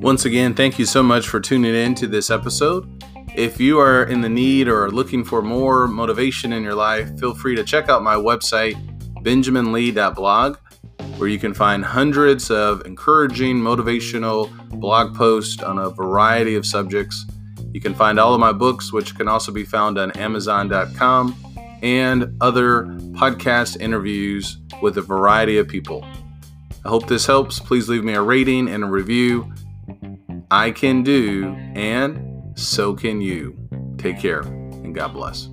Once 0.00 0.24
again, 0.24 0.54
thank 0.54 0.78
you 0.78 0.86
so 0.86 1.02
much 1.02 1.28
for 1.28 1.38
tuning 1.40 1.74
in 1.74 1.94
to 1.94 2.06
this 2.06 2.30
episode. 2.30 2.88
If 3.36 3.60
you 3.60 3.78
are 3.78 4.04
in 4.04 4.22
the 4.22 4.28
need 4.28 4.66
or 4.66 4.90
looking 4.90 5.24
for 5.24 5.42
more 5.42 5.86
motivation 5.86 6.52
in 6.52 6.62
your 6.62 6.74
life, 6.74 7.18
feel 7.18 7.34
free 7.34 7.54
to 7.54 7.62
check 7.62 7.88
out 7.88 8.02
my 8.02 8.14
website 8.14 8.74
benjaminlee.blog, 9.22 10.56
where 11.18 11.28
you 11.28 11.38
can 11.38 11.52
find 11.52 11.84
hundreds 11.84 12.50
of 12.50 12.84
encouraging, 12.86 13.56
motivational 13.56 14.50
blog 14.80 15.14
posts 15.14 15.62
on 15.62 15.78
a 15.78 15.90
variety 15.90 16.54
of 16.54 16.64
subjects. 16.64 17.26
You 17.72 17.80
can 17.80 17.94
find 17.94 18.18
all 18.18 18.32
of 18.34 18.40
my 18.40 18.52
books, 18.52 18.92
which 18.92 19.14
can 19.14 19.28
also 19.28 19.52
be 19.52 19.64
found 19.64 19.98
on 19.98 20.10
Amazon.com, 20.12 21.36
and 21.82 22.36
other 22.40 22.84
podcast 23.12 23.80
interviews 23.80 24.58
with 24.82 24.98
a 24.98 25.02
variety 25.02 25.58
of 25.58 25.68
people. 25.68 26.04
I 26.84 26.88
hope 26.88 27.06
this 27.06 27.26
helps. 27.26 27.58
Please 27.58 27.88
leave 27.88 28.04
me 28.04 28.14
a 28.14 28.22
rating 28.22 28.68
and 28.68 28.84
a 28.84 28.86
review. 28.86 29.52
I 30.50 30.70
can 30.70 31.02
do, 31.02 31.54
and 31.74 32.58
so 32.58 32.94
can 32.94 33.20
you. 33.20 33.56
Take 33.98 34.18
care, 34.18 34.40
and 34.40 34.94
God 34.94 35.12
bless. 35.12 35.48